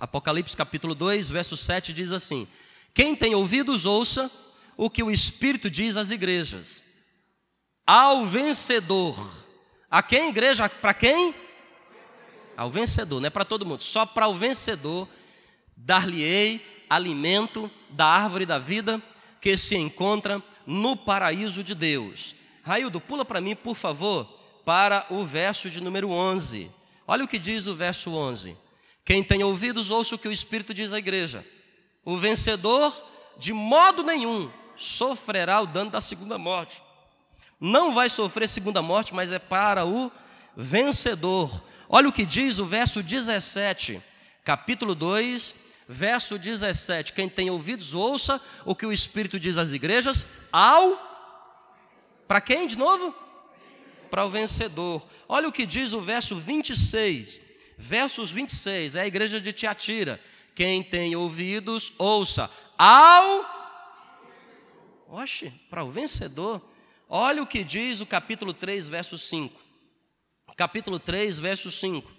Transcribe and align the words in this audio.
Apocalipse 0.00 0.56
capítulo 0.56 0.94
2, 0.94 1.30
verso 1.30 1.56
7 1.56 1.92
diz 1.92 2.10
assim: 2.10 2.48
Quem 2.94 3.14
tem 3.14 3.34
ouvidos, 3.34 3.84
ouça 3.84 4.30
o 4.76 4.88
que 4.88 5.02
o 5.02 5.10
Espírito 5.10 5.68
diz 5.68 5.98
às 5.98 6.10
igrejas. 6.10 6.82
Ao 7.86 8.24
vencedor. 8.24 9.14
A 9.90 10.02
quem, 10.02 10.30
igreja? 10.30 10.68
Para 10.68 10.94
quem? 10.94 11.34
Ao 12.56 12.70
vencedor, 12.70 13.20
não 13.20 13.26
é 13.26 13.30
para 13.30 13.44
todo 13.44 13.66
mundo, 13.66 13.82
só 13.82 14.06
para 14.06 14.26
o 14.26 14.34
vencedor 14.34 15.06
dar-lhe-ei 15.76 16.84
alimento 16.88 17.70
da 17.90 18.06
árvore 18.06 18.46
da 18.46 18.58
vida 18.58 19.02
que 19.40 19.56
se 19.56 19.76
encontra 19.76 20.42
no 20.66 20.96
paraíso 20.96 21.62
de 21.62 21.74
Deus. 21.74 22.34
Raildo, 22.62 23.00
pula 23.00 23.24
para 23.24 23.40
mim, 23.40 23.56
por 23.56 23.74
favor, 23.76 24.24
para 24.64 25.06
o 25.10 25.24
verso 25.24 25.68
de 25.68 25.80
número 25.80 26.10
11. 26.10 26.70
Olha 27.06 27.24
o 27.24 27.28
que 27.28 27.38
diz 27.38 27.66
o 27.66 27.74
verso 27.74 28.12
11. 28.12 28.56
Quem 29.10 29.24
tem 29.24 29.42
ouvidos, 29.42 29.90
ouça 29.90 30.14
o 30.14 30.18
que 30.18 30.28
o 30.28 30.32
Espírito 30.32 30.72
diz 30.72 30.92
à 30.92 30.98
igreja. 30.98 31.44
O 32.04 32.16
vencedor, 32.16 32.94
de 33.36 33.52
modo 33.52 34.04
nenhum, 34.04 34.48
sofrerá 34.76 35.60
o 35.60 35.66
dano 35.66 35.90
da 35.90 36.00
segunda 36.00 36.38
morte. 36.38 36.80
Não 37.58 37.92
vai 37.92 38.08
sofrer 38.08 38.48
segunda 38.48 38.80
morte, 38.80 39.12
mas 39.12 39.32
é 39.32 39.38
para 39.40 39.84
o 39.84 40.12
vencedor. 40.56 41.60
Olha 41.88 42.08
o 42.08 42.12
que 42.12 42.24
diz 42.24 42.60
o 42.60 42.66
verso 42.66 43.02
17, 43.02 44.00
capítulo 44.44 44.94
2, 44.94 45.56
verso 45.88 46.38
17. 46.38 47.12
Quem 47.12 47.28
tem 47.28 47.50
ouvidos, 47.50 47.94
ouça 47.94 48.40
o 48.64 48.76
que 48.76 48.86
o 48.86 48.92
Espírito 48.92 49.40
diz 49.40 49.58
às 49.58 49.72
igrejas, 49.72 50.24
ao. 50.52 50.96
Para 52.28 52.40
quem 52.40 52.64
de 52.64 52.76
novo? 52.76 53.12
Para 54.08 54.24
o 54.24 54.30
vencedor. 54.30 55.04
Olha 55.28 55.48
o 55.48 55.52
que 55.52 55.66
diz 55.66 55.94
o 55.94 56.00
verso 56.00 56.36
26. 56.36 57.49
Versos 57.82 58.30
26, 58.30 58.94
é 58.94 59.00
a 59.00 59.06
igreja 59.06 59.40
de 59.40 59.54
Tiatira. 59.54 60.20
Quem 60.54 60.82
tem 60.82 61.16
ouvidos, 61.16 61.94
ouça. 61.96 62.50
Ao. 62.76 63.58
Oxe, 65.08 65.50
para 65.70 65.82
o 65.82 65.90
vencedor. 65.90 66.60
Olha 67.08 67.42
o 67.42 67.46
que 67.46 67.64
diz 67.64 68.02
o 68.02 68.06
capítulo 68.06 68.52
3, 68.52 68.86
verso 68.90 69.16
5. 69.16 69.58
Capítulo 70.58 70.98
3, 70.98 71.38
verso 71.38 71.70
5. 71.70 72.12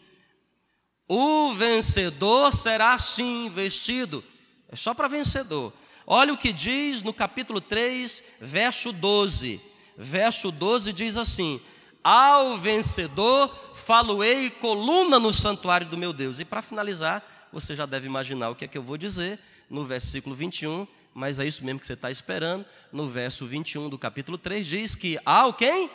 O 1.07 1.53
vencedor 1.53 2.51
será 2.51 2.97
sim 2.97 3.47
vestido. 3.53 4.23
É 4.67 4.75
só 4.75 4.95
para 4.95 5.07
vencedor. 5.07 5.71
Olha 6.07 6.33
o 6.33 6.37
que 6.37 6.51
diz 6.51 7.03
no 7.03 7.13
capítulo 7.13 7.61
3, 7.61 8.23
verso 8.41 8.91
12. 8.91 9.61
Verso 9.95 10.51
12 10.51 10.91
diz 10.91 11.17
assim: 11.17 11.61
Ao 12.03 12.57
vencedor 12.57 13.55
faloei 13.75 14.49
coluna 14.49 15.19
no 15.19 15.33
santuário 15.33 15.87
do 15.87 15.97
meu 15.97 16.11
Deus. 16.11 16.39
E 16.39 16.45
para 16.45 16.61
finalizar, 16.61 17.49
você 17.51 17.75
já 17.75 17.85
deve 17.85 18.07
imaginar 18.07 18.49
o 18.49 18.55
que 18.55 18.65
é 18.65 18.67
que 18.67 18.77
eu 18.77 18.83
vou 18.83 18.97
dizer 18.97 19.39
no 19.69 19.85
versículo 19.85 20.35
21, 20.35 20.87
mas 21.13 21.39
é 21.39 21.45
isso 21.45 21.63
mesmo 21.63 21.79
que 21.79 21.87
você 21.87 21.93
está 21.93 22.09
esperando. 22.09 22.65
No 22.91 23.09
verso 23.09 23.45
21 23.45 23.89
do 23.89 23.97
capítulo 23.97 24.37
3 24.37 24.65
diz 24.65 24.95
que 24.95 25.19
ao 25.25 25.53
quem? 25.53 25.89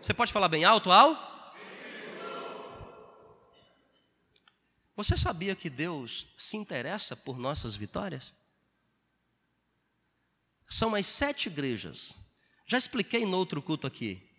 Você 0.00 0.12
pode 0.12 0.32
falar 0.32 0.48
bem 0.48 0.64
alto, 0.64 0.90
ao? 0.90 1.32
Você 4.96 5.16
sabia 5.16 5.56
que 5.56 5.68
Deus 5.68 6.26
se 6.38 6.56
interessa 6.56 7.16
por 7.16 7.38
nossas 7.38 7.74
vitórias? 7.74 8.32
São 10.68 10.94
as 10.94 11.06
sete 11.06 11.46
igrejas. 11.46 12.14
Já 12.66 12.78
expliquei 12.78 13.26
no 13.26 13.36
outro 13.36 13.60
culto 13.60 13.86
aqui, 13.86 14.33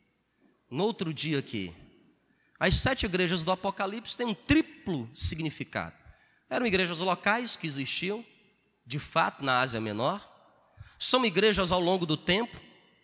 no 0.70 0.84
outro 0.84 1.14
dia 1.14 1.40
aqui. 1.40 1.74
As 2.60 2.76
sete 2.76 3.06
igrejas 3.06 3.44
do 3.44 3.52
Apocalipse 3.52 4.16
têm 4.16 4.28
um 4.28 4.34
triplo 4.34 5.10
significado. 5.14 5.96
Eram 6.50 6.66
igrejas 6.66 7.00
locais 7.00 7.58
que 7.58 7.68
existiam, 7.68 8.26
de 8.86 9.00
fato, 9.00 9.44
na 9.44 9.60
Ásia 9.60 9.82
Menor. 9.82 10.26
São 10.98 11.26
igrejas 11.26 11.72
ao 11.72 11.80
longo 11.80 12.06
do 12.06 12.16
tempo. 12.16 12.60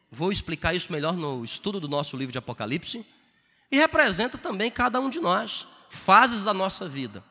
Vou 0.09 0.31
explicar 0.31 0.73
isso 0.73 0.91
melhor 0.91 1.15
no 1.15 1.43
estudo 1.43 1.79
do 1.79 1.87
nosso 1.87 2.15
livro 2.15 2.31
de 2.31 2.37
Apocalipse. 2.37 3.05
E 3.69 3.77
representa 3.77 4.37
também 4.37 4.69
cada 4.69 4.99
um 4.99 5.09
de 5.09 5.19
nós, 5.19 5.67
fases 5.89 6.43
da 6.43 6.53
nossa 6.53 6.87
vida. 6.87 7.23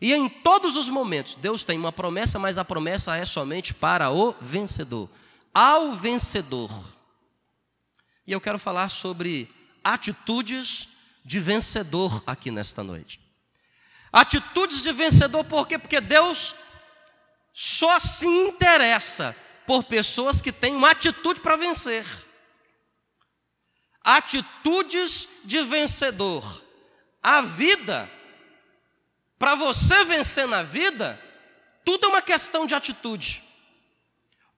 E 0.00 0.12
em 0.12 0.28
todos 0.28 0.76
os 0.76 0.88
momentos, 0.88 1.34
Deus 1.36 1.64
tem 1.64 1.78
uma 1.78 1.92
promessa, 1.92 2.38
mas 2.38 2.58
a 2.58 2.64
promessa 2.64 3.16
é 3.16 3.24
somente 3.24 3.72
para 3.72 4.10
o 4.10 4.34
vencedor. 4.40 5.08
Ao 5.54 5.92
vencedor. 5.94 6.70
E 8.26 8.32
eu 8.32 8.40
quero 8.40 8.58
falar 8.58 8.88
sobre 8.88 9.48
atitudes 9.92 10.88
de 11.24 11.38
vencedor 11.38 12.22
aqui 12.26 12.50
nesta 12.50 12.82
noite. 12.82 13.20
Atitudes 14.12 14.82
de 14.82 14.92
vencedor, 14.92 15.44
por 15.44 15.66
quê? 15.68 15.78
Porque 15.78 16.00
Deus 16.00 16.54
só 17.52 17.98
se 18.00 18.26
interessa 18.26 19.36
por 19.66 19.84
pessoas 19.84 20.40
que 20.40 20.52
têm 20.52 20.74
uma 20.74 20.90
atitude 20.90 21.40
para 21.40 21.56
vencer. 21.56 22.04
Atitudes 24.02 25.28
de 25.44 25.62
vencedor. 25.62 26.62
A 27.22 27.40
vida 27.40 28.10
para 29.38 29.54
você 29.54 30.04
vencer 30.04 30.46
na 30.46 30.62
vida, 30.62 31.20
tudo 31.84 32.06
é 32.06 32.08
uma 32.08 32.22
questão 32.22 32.66
de 32.66 32.74
atitude. 32.74 33.42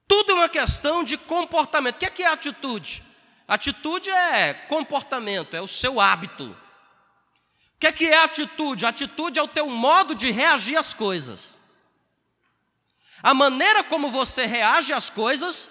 Tudo 0.07 0.31
é 0.31 0.35
uma 0.35 0.49
questão 0.49 1.03
de 1.03 1.17
comportamento. 1.17 1.97
O 1.97 1.99
que 1.99 2.05
é, 2.05 2.09
que 2.09 2.23
é 2.23 2.27
atitude? 2.27 3.03
Atitude 3.49 4.09
é 4.09 4.53
comportamento, 4.53 5.55
é 5.55 5.61
o 5.61 5.67
seu 5.67 5.99
hábito. 5.99 6.45
O 6.45 7.79
que 7.79 7.87
é, 7.87 7.91
que 7.91 8.05
é 8.05 8.23
atitude? 8.23 8.85
Atitude 8.85 9.39
é 9.39 9.43
o 9.43 9.47
teu 9.47 9.67
modo 9.69 10.15
de 10.15 10.31
reagir 10.31 10.77
às 10.77 10.93
coisas. 10.93 11.57
A 13.21 13.33
maneira 13.33 13.83
como 13.83 14.09
você 14.09 14.45
reage 14.45 14.93
às 14.93 15.09
coisas 15.09 15.69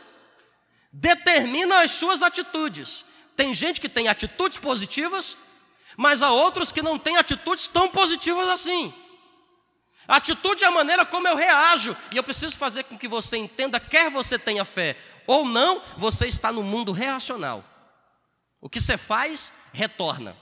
determina 0.92 1.80
as 1.80 1.92
suas 1.92 2.22
atitudes. 2.22 3.06
Tem 3.34 3.54
gente 3.54 3.80
que 3.80 3.88
tem 3.88 4.08
atitudes 4.08 4.58
positivas 4.58 5.36
mas 6.00 6.22
há 6.22 6.30
outros 6.30 6.70
que 6.70 6.80
não 6.80 6.96
têm 6.96 7.16
atitudes 7.16 7.66
tão 7.66 7.88
positivas 7.88 8.48
assim. 8.48 8.94
A 10.08 10.16
atitude 10.16 10.64
é 10.64 10.66
a 10.66 10.70
maneira 10.70 11.04
como 11.04 11.28
eu 11.28 11.36
reajo, 11.36 11.94
e 12.10 12.16
eu 12.16 12.24
preciso 12.24 12.56
fazer 12.56 12.84
com 12.84 12.96
que 12.96 13.06
você 13.06 13.36
entenda, 13.36 13.78
quer 13.78 14.10
você 14.10 14.38
tenha 14.38 14.64
fé 14.64 14.96
ou 15.26 15.44
não, 15.44 15.82
você 15.98 16.26
está 16.26 16.50
no 16.50 16.62
mundo 16.62 16.91
reacional. 16.91 17.62
O 18.58 18.70
que 18.70 18.80
você 18.80 18.96
faz, 18.96 19.52
retorna. 19.70 20.34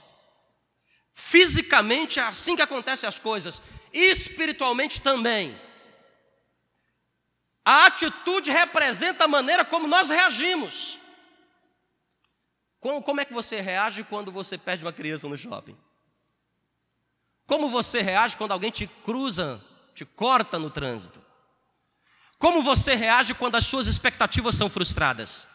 Fisicamente 1.13 2.17
é 2.17 2.23
assim 2.23 2.55
que 2.55 2.61
acontecem 2.61 3.09
as 3.09 3.19
coisas, 3.19 3.61
espiritualmente 3.91 5.01
também. 5.01 5.59
A 7.65 7.87
atitude 7.87 8.49
representa 8.49 9.25
a 9.25 9.27
maneira 9.27 9.65
como 9.65 9.85
nós 9.85 10.09
reagimos. 10.09 10.97
Como, 12.79 13.19
é 13.19 13.25
que 13.25 13.33
você 13.33 13.59
reage 13.59 14.05
quando 14.05 14.31
você 14.31 14.57
perde 14.57 14.85
uma 14.85 14.93
criança 14.93 15.27
no 15.27 15.37
shopping? 15.37 15.77
Como 17.47 17.69
você 17.69 18.01
reage 18.01 18.35
quando 18.35 18.51
alguém 18.51 18.69
te 18.69 18.85
cruza, 18.85 19.63
te 19.95 20.03
corta 20.03 20.59
no 20.59 20.69
trânsito? 20.69 21.19
Como 22.37 22.61
você 22.61 22.93
reage 22.93 23.33
quando 23.33 23.55
as 23.55 23.65
suas 23.65 23.87
expectativas 23.87 24.53
são 24.53 24.69
frustradas? 24.69 25.47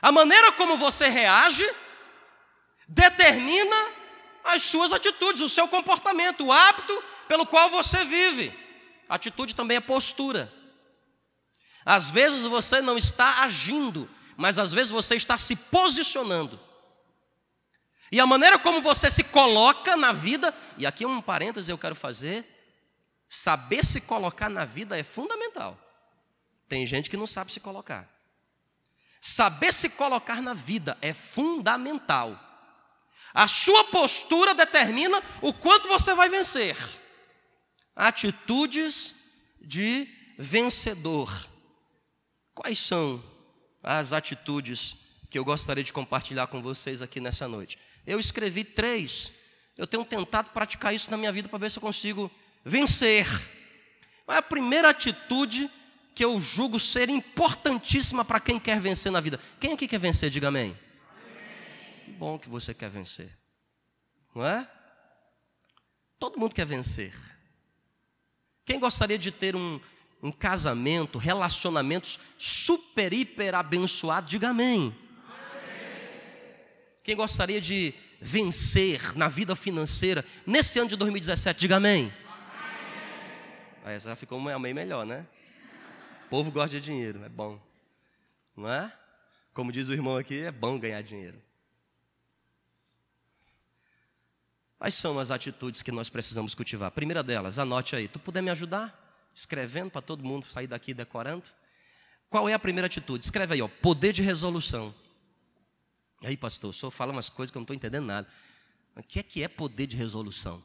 A 0.00 0.12
maneira 0.12 0.52
como 0.52 0.76
você 0.76 1.08
reage 1.08 1.68
determina 2.86 3.76
as 4.44 4.62
suas 4.62 4.92
atitudes, 4.92 5.40
o 5.42 5.48
seu 5.48 5.66
comportamento, 5.66 6.44
o 6.46 6.52
hábito 6.52 7.02
pelo 7.26 7.46
qual 7.46 7.70
você 7.70 8.04
vive. 8.04 8.52
Atitude 9.08 9.54
também 9.54 9.78
é 9.78 9.80
postura. 9.80 10.52
Às 11.84 12.10
vezes 12.10 12.44
você 12.44 12.82
não 12.82 12.98
está 12.98 13.42
agindo, 13.42 14.08
mas 14.36 14.58
às 14.58 14.72
vezes 14.72 14.90
você 14.90 15.16
está 15.16 15.38
se 15.38 15.56
posicionando. 15.56 16.60
E 18.10 18.20
a 18.20 18.26
maneira 18.26 18.58
como 18.58 18.80
você 18.80 19.10
se 19.10 19.24
coloca 19.24 19.96
na 19.96 20.12
vida, 20.12 20.54
e 20.76 20.86
aqui 20.86 21.04
um 21.04 21.20
parêntese 21.20 21.70
eu 21.70 21.78
quero 21.78 21.94
fazer, 21.94 22.44
saber 23.28 23.84
se 23.84 24.00
colocar 24.00 24.48
na 24.48 24.64
vida 24.64 24.98
é 24.98 25.02
fundamental. 25.02 25.78
Tem 26.68 26.86
gente 26.86 27.10
que 27.10 27.16
não 27.16 27.26
sabe 27.26 27.52
se 27.52 27.60
colocar. 27.60 28.08
Saber 29.20 29.72
se 29.72 29.90
colocar 29.90 30.40
na 30.40 30.54
vida 30.54 30.96
é 31.02 31.12
fundamental. 31.12 32.38
A 33.34 33.46
sua 33.46 33.84
postura 33.84 34.54
determina 34.54 35.22
o 35.42 35.52
quanto 35.52 35.88
você 35.88 36.14
vai 36.14 36.28
vencer. 36.28 36.76
Atitudes 37.94 39.14
de 39.60 40.08
vencedor. 40.38 41.48
Quais 42.54 42.78
são 42.78 43.22
as 43.82 44.12
atitudes 44.12 45.08
que 45.30 45.38
eu 45.38 45.44
gostaria 45.44 45.84
de 45.84 45.92
compartilhar 45.92 46.46
com 46.46 46.62
vocês 46.62 47.02
aqui 47.02 47.20
nessa 47.20 47.46
noite. 47.46 47.78
Eu 48.08 48.18
escrevi 48.18 48.64
três. 48.64 49.30
Eu 49.76 49.86
tenho 49.86 50.02
tentado 50.02 50.48
praticar 50.48 50.94
isso 50.94 51.10
na 51.10 51.18
minha 51.18 51.30
vida 51.30 51.46
para 51.46 51.58
ver 51.58 51.70
se 51.70 51.76
eu 51.76 51.82
consigo 51.82 52.30
vencer. 52.64 53.26
Mas 54.26 54.38
a 54.38 54.42
primeira 54.42 54.88
atitude 54.88 55.70
que 56.14 56.24
eu 56.24 56.40
julgo 56.40 56.80
ser 56.80 57.10
importantíssima 57.10 58.24
para 58.24 58.40
quem 58.40 58.58
quer 58.58 58.80
vencer 58.80 59.12
na 59.12 59.20
vida. 59.20 59.38
Quem 59.60 59.74
aqui 59.74 59.86
quer 59.86 60.00
vencer? 60.00 60.30
Diga 60.30 60.48
amém. 60.48 60.70
amém. 60.70 62.04
Que 62.06 62.10
bom 62.12 62.38
que 62.38 62.48
você 62.48 62.72
quer 62.72 62.88
vencer. 62.88 63.30
Não 64.34 64.42
é? 64.42 64.66
Todo 66.18 66.40
mundo 66.40 66.54
quer 66.54 66.66
vencer. 66.66 67.14
Quem 68.64 68.80
gostaria 68.80 69.18
de 69.18 69.30
ter 69.30 69.54
um, 69.54 69.78
um 70.22 70.32
casamento, 70.32 71.18
relacionamentos 71.18 72.18
super, 72.38 73.12
hiper 73.12 73.54
abençoados? 73.54 74.30
Diga 74.30 74.48
amém. 74.48 74.96
Quem 77.08 77.16
gostaria 77.16 77.58
de 77.58 77.94
vencer 78.20 79.16
na 79.16 79.28
vida 79.28 79.56
financeira 79.56 80.22
nesse 80.46 80.78
ano 80.78 80.90
de 80.90 80.96
2017? 80.96 81.58
Diga 81.58 81.76
amém. 81.76 82.12
Aí 83.82 83.94
essa 83.94 84.14
ficou 84.14 84.38
um 84.38 84.46
amém 84.50 84.74
melhor, 84.74 85.06
né? 85.06 85.26
O 86.26 86.28
povo 86.28 86.50
gosta 86.50 86.78
de 86.78 86.82
dinheiro, 86.82 87.24
é 87.24 87.28
bom. 87.30 87.58
Não 88.54 88.70
é? 88.70 88.92
Como 89.54 89.72
diz 89.72 89.88
o 89.88 89.94
irmão 89.94 90.18
aqui, 90.18 90.40
é 90.40 90.52
bom 90.52 90.78
ganhar 90.78 91.00
dinheiro. 91.00 91.40
Quais 94.76 94.94
são 94.94 95.18
as 95.18 95.30
atitudes 95.30 95.80
que 95.80 95.90
nós 95.90 96.10
precisamos 96.10 96.54
cultivar? 96.54 96.90
Primeira 96.90 97.22
delas, 97.22 97.58
anote 97.58 97.96
aí. 97.96 98.06
Tu 98.06 98.18
puder 98.18 98.42
me 98.42 98.50
ajudar? 98.50 99.30
Escrevendo 99.34 99.90
para 99.90 100.02
todo 100.02 100.22
mundo 100.22 100.44
sair 100.44 100.66
daqui 100.66 100.92
decorando? 100.92 101.44
Qual 102.28 102.50
é 102.50 102.52
a 102.52 102.58
primeira 102.58 102.84
atitude? 102.86 103.24
Escreve 103.24 103.54
aí, 103.54 103.62
ó, 103.62 103.68
poder 103.80 104.12
de 104.12 104.20
resolução. 104.20 104.94
E 106.20 106.26
aí, 106.26 106.36
pastor, 106.36 106.70
o 106.70 106.72
senhor 106.72 106.90
fala 106.90 107.12
umas 107.12 107.30
coisas 107.30 107.50
que 107.50 107.56
eu 107.56 107.60
não 107.60 107.64
estou 107.64 107.76
entendendo 107.76 108.06
nada. 108.06 108.28
O 108.96 109.02
que 109.02 109.20
é 109.20 109.22
que 109.22 109.42
é 109.42 109.48
poder 109.48 109.86
de 109.86 109.96
resolução? 109.96 110.62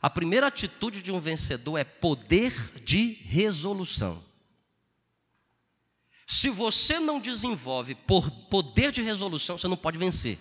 A 0.00 0.08
primeira 0.08 0.46
atitude 0.46 1.02
de 1.02 1.10
um 1.10 1.20
vencedor 1.20 1.78
é 1.78 1.84
poder 1.84 2.52
de 2.82 3.12
resolução. 3.24 4.22
Se 6.26 6.48
você 6.48 6.98
não 6.98 7.20
desenvolve 7.20 7.94
por 7.94 8.30
poder 8.48 8.90
de 8.90 9.02
resolução, 9.02 9.58
você 9.58 9.68
não 9.68 9.76
pode 9.76 9.98
vencer. 9.98 10.38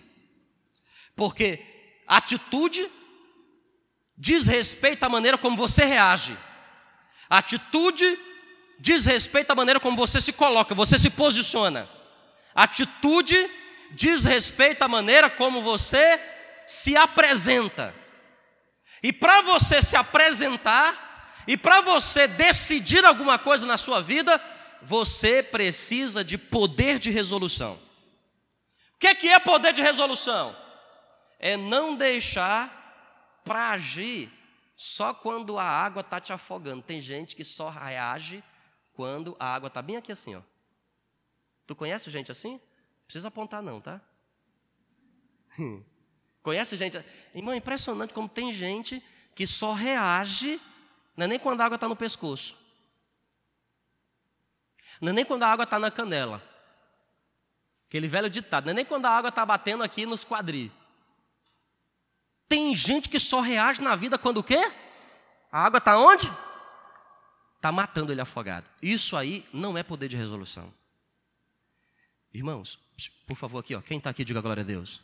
Porque 1.16 1.60
atitude 2.08 2.90
diz 4.18 4.48
respeito 4.48 5.04
à 5.04 5.10
maneira 5.10 5.38
como 5.38 5.58
você 5.58 5.86
reage. 5.86 6.38
Atitude 7.30 8.18
diz 8.80 9.06
respeito 9.06 9.52
à 9.52 9.56
maneira 9.56 9.80
como 9.80 9.98
você 9.98 10.22
se 10.22 10.32
coloca, 10.32 10.74
você 10.74 10.98
se 10.98 11.10
posiciona. 11.10 11.90
Atitude 12.56 13.36
diz 13.94 14.26
respeito 14.26 14.82
à 14.82 14.88
maneira 14.88 15.30
como 15.30 15.62
você 15.62 16.20
se 16.68 16.96
apresenta. 16.98 17.94
E 19.02 19.12
para 19.12 19.42
você 19.42 19.82
se 19.82 19.96
apresentar, 19.96 21.44
e 21.48 21.58
para 21.58 21.82
você 21.82 22.28
decidir 22.28 23.04
alguma 23.06 23.38
coisa 23.38 23.66
na 23.66 23.78
sua 23.78 24.02
vida, 24.02 24.42
você 24.82 25.44
precisa 25.44 26.24
de 26.24 26.38
poder 26.38 27.00
de 27.00 27.10
resolução. 27.10 27.80
O 28.96 29.00
que 29.00 29.08
é, 29.08 29.16
que 29.16 29.30
é 29.30 29.40
poder 29.40 29.74
de 29.74 29.82
resolução? 29.82 30.56
É 31.40 31.58
não 31.58 31.96
deixar 31.96 33.42
para 33.44 33.72
agir 33.72 34.32
só 34.76 35.14
quando 35.14 35.60
a 35.60 35.64
água 35.64 36.00
está 36.02 36.20
te 36.20 36.32
afogando. 36.32 36.82
Tem 36.82 37.02
gente 37.02 37.36
que 37.36 37.44
só 37.44 37.70
reage 37.70 38.44
quando 38.94 39.36
a 39.40 39.54
água 39.54 39.68
está 39.68 39.82
bem 39.82 39.98
aqui 39.98 40.12
assim, 40.12 40.36
ó. 40.36 40.42
Tu 41.66 41.76
conhece 41.76 42.10
gente 42.10 42.32
assim? 42.32 42.60
Precisa 43.06 43.28
apontar 43.28 43.62
não, 43.62 43.80
tá? 43.80 44.02
Conhece 46.42 46.76
gente? 46.76 47.04
Irmão, 47.34 47.54
é 47.54 47.58
impressionante 47.58 48.14
como 48.14 48.28
tem 48.28 48.54
gente 48.54 49.04
que 49.36 49.48
só 49.48 49.74
reage, 49.74 50.60
não 51.16 51.26
é 51.26 51.28
nem 51.28 51.40
quando 51.40 51.62
a 51.62 51.66
água 51.66 51.76
está 51.76 51.88
no 51.88 51.96
pescoço. 51.96 52.56
Não 55.00 55.10
é 55.10 55.14
nem 55.14 55.26
quando 55.26 55.44
a 55.44 55.48
água 55.48 55.64
está 55.64 55.80
na 55.80 55.90
canela. 55.90 56.42
Aquele 57.88 58.08
velho 58.08 58.30
ditado, 58.30 58.66
não 58.66 58.72
é 58.72 58.74
nem 58.74 58.86
quando 58.86 59.06
a 59.06 59.10
água 59.10 59.30
está 59.30 59.46
batendo 59.46 59.84
aqui 59.84 60.06
nos 60.06 60.24
quadris. 60.24 60.72
Tem 62.48 62.76
gente 62.76 63.10
que 63.10 63.20
só 63.20 63.40
reage 63.40 63.82
na 63.82 63.96
vida 63.96 64.18
quando 64.18 64.38
o 64.38 64.44
quê? 64.44 64.72
A 65.52 65.64
água 65.64 65.78
está 65.78 65.98
onde? 65.98 66.32
Está 67.56 67.72
matando 67.72 68.12
ele 68.12 68.22
afogado. 68.22 68.68
Isso 68.82 69.16
aí 69.16 69.48
não 69.54 69.78
é 69.78 69.84
poder 69.84 70.08
de 70.08 70.18
resolução. 70.18 70.74
Irmãos, 72.34 72.80
por 73.28 73.38
favor, 73.38 73.60
aqui, 73.60 73.76
ó, 73.76 73.82
quem 73.82 74.00
está 74.00 74.10
aqui, 74.10 74.26
diga 74.26 74.42
glória 74.42 74.62
a 74.62 74.66
Deus. 74.66 75.02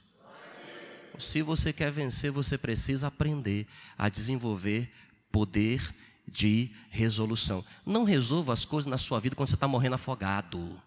Se 1.19 1.41
você 1.41 1.71
quer 1.71 1.91
vencer, 1.91 2.31
você 2.31 2.57
precisa 2.57 3.07
aprender 3.07 3.67
a 3.97 4.09
desenvolver 4.09 4.91
poder 5.31 5.93
de 6.27 6.71
resolução. 6.89 7.63
Não 7.85 8.03
resolva 8.03 8.53
as 8.53 8.65
coisas 8.65 8.89
na 8.89 8.97
sua 8.97 9.19
vida 9.19 9.35
quando 9.35 9.49
você 9.49 9.55
está 9.55 9.67
morrendo 9.67 9.95
afogado. 9.95 10.81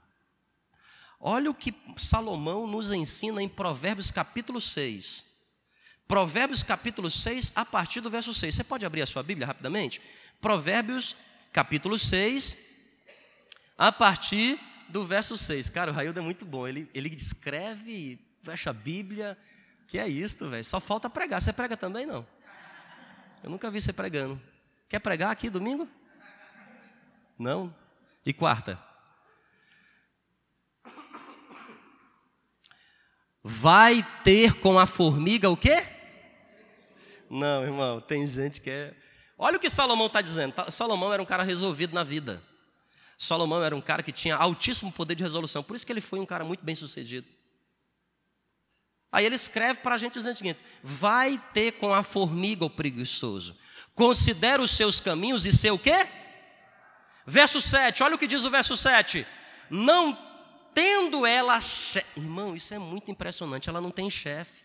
Olha 1.21 1.51
o 1.51 1.55
que 1.55 1.73
Salomão 1.97 2.67
nos 2.67 2.91
ensina 2.91 3.43
em 3.43 3.49
Provérbios 3.49 4.11
capítulo 4.11 4.61
6. 4.61 5.25
Provérbios 6.09 6.63
capítulo 6.63 7.11
6, 7.11 7.53
a 7.55 7.65
partir 7.65 8.01
do 8.01 8.11
verso 8.11 8.35
6. 8.35 8.55
Você 8.55 8.65
pode 8.65 8.85
abrir 8.85 9.03
a 9.03 9.07
sua 9.07 9.23
Bíblia 9.23 9.47
rapidamente? 9.47 10.01
Provérbios 10.41 11.15
capítulo 11.53 11.99
6, 11.99 12.59
a 13.79 13.93
partir 13.93 14.59
do 14.93 15.07
verso 15.07 15.37
6. 15.37 15.71
Cara, 15.71 15.91
o 15.91 15.95
Raildo 15.95 16.21
é 16.21 16.23
muito 16.23 16.45
bom. 16.45 16.69
Ele, 16.69 16.89
ele 16.93 17.09
escreve, 17.09 18.21
fecha 18.43 18.71
a 18.71 18.75
Bíblia. 18.75 19.37
Que 19.89 19.99
é 19.99 20.07
isso, 20.07 20.49
velho? 20.49 20.65
Só 20.65 20.79
falta 20.79 21.09
pregar. 21.09 21.41
Você 21.41 21.53
prega 21.53 21.77
também, 21.77 22.05
não? 22.05 22.27
Eu 23.43 23.51
nunca 23.51 23.71
vi 23.71 23.81
você 23.81 23.93
pregando. 23.93 24.41
Quer 24.89 25.01
pregar 25.01 25.31
aqui 25.31 25.49
domingo? 25.49 25.89
Não? 27.39 27.75
E 28.25 28.33
quarta? 28.33 28.79
Vai 33.43 34.07
ter 34.23 34.61
com 34.61 34.79
a 34.79 34.87
formiga 34.87 35.51
o 35.51 35.57
quê? 35.57 35.85
Não, 37.29 37.65
irmão, 37.65 38.01
tem 38.01 38.27
gente 38.27 38.61
que 38.61 38.71
é. 38.71 38.95
Olha 39.39 39.57
o 39.57 39.61
que 39.61 39.71
Salomão 39.71 40.07
está 40.07 40.21
dizendo. 40.21 40.55
Salomão 40.71 41.13
era 41.13 41.23
um 41.23 41.27
cara 41.27 41.43
resolvido 41.43 41.95
na 41.95 42.05
vida. 42.05 42.43
Salomão 43.23 43.63
era 43.63 43.77
um 43.77 43.81
cara 43.81 44.03
que 44.03 44.11
tinha 44.11 44.35
altíssimo 44.35 44.91
poder 44.91 45.15
de 45.15 45.23
resolução. 45.23 45.63
Por 45.63 45.77
isso 45.77 45.87
que 45.87 45.93
ele 45.93 46.01
foi 46.01 46.19
um 46.19 46.27
cara 46.27 46.45
muito 46.45 46.65
bem 46.65 46.75
sucedido. 46.75 47.25
Aí 49.13 49.25
ele 49.25 49.37
escreve 49.37 49.79
para 49.79 49.95
a 49.95 49.99
gente 49.99 50.15
dizendo 50.15 50.35
o 50.35 50.39
seguinte: 50.39 50.59
vai 50.83 51.41
ter 51.55 51.73
com 51.75 51.95
a 51.95 52.03
formiga 52.03 52.65
o 52.65 52.71
preguiçoso. 52.71 53.57
Considera 53.95 54.61
os 54.61 54.73
seus 54.73 55.01
caminhos 55.01 55.47
e 55.47 55.53
seu 55.53 55.79
quê? 55.79 56.09
Verso 57.25 57.61
7, 57.61 58.03
olha 58.03 58.17
o 58.17 58.19
que 58.19 58.27
diz 58.27 58.45
o 58.45 58.51
verso 58.51 58.77
7. 58.77 59.25
Não 59.71 60.19
tendo 60.75 61.25
ela 61.25 61.61
chefe. 61.61 62.19
Irmão, 62.19 62.57
isso 62.57 62.75
é 62.75 62.79
muito 62.81 63.09
impressionante. 63.09 63.69
Ela 63.69 63.81
não 63.81 63.93
tem 63.93 64.11
chefe. 64.11 64.65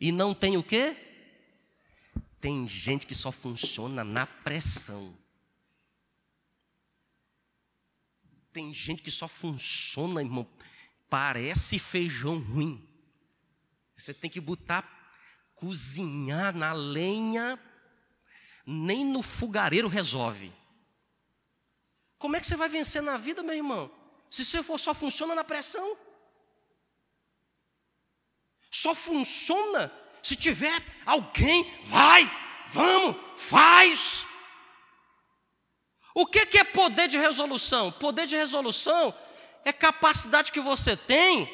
E 0.00 0.12
não 0.12 0.32
tem 0.32 0.56
o 0.56 0.62
quê? 0.62 0.96
Tem 2.40 2.68
gente 2.68 3.04
que 3.04 3.16
só 3.16 3.32
funciona 3.32 4.04
na 4.04 4.26
pressão. 4.26 5.12
Tem 8.58 8.74
gente 8.74 9.02
que 9.02 9.10
só 9.12 9.28
funciona, 9.28 10.20
irmão, 10.20 10.44
parece 11.08 11.78
feijão 11.78 12.40
ruim. 12.40 12.84
Você 13.96 14.12
tem 14.12 14.28
que 14.28 14.40
botar 14.40 14.82
cozinhar 15.54 16.52
na 16.52 16.72
lenha, 16.72 17.56
nem 18.66 19.04
no 19.04 19.22
fogareiro 19.22 19.86
resolve. 19.86 20.52
Como 22.18 22.34
é 22.34 22.40
que 22.40 22.48
você 22.48 22.56
vai 22.56 22.68
vencer 22.68 23.00
na 23.00 23.16
vida, 23.16 23.44
meu 23.44 23.54
irmão? 23.54 23.88
Se 24.28 24.44
você 24.44 24.60
for 24.60 24.76
só 24.76 24.92
funciona 24.92 25.36
na 25.36 25.44
pressão. 25.44 25.96
Só 28.72 28.92
funciona 28.92 29.88
se 30.20 30.34
tiver 30.34 30.82
alguém, 31.06 31.64
vai, 31.86 32.28
vamos, 32.70 33.16
faz. 33.36 34.26
O 36.14 36.26
que 36.26 36.58
é 36.58 36.64
poder 36.64 37.08
de 37.08 37.18
resolução? 37.18 37.92
Poder 37.92 38.26
de 38.26 38.36
resolução 38.36 39.14
é 39.64 39.72
capacidade 39.72 40.52
que 40.52 40.60
você 40.60 40.96
tem 40.96 41.48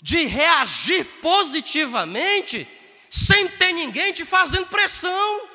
de 0.00 0.24
reagir 0.24 1.04
positivamente 1.20 2.66
sem 3.10 3.48
ter 3.48 3.72
ninguém 3.72 4.12
te 4.12 4.24
fazendo 4.24 4.66
pressão, 4.66 5.48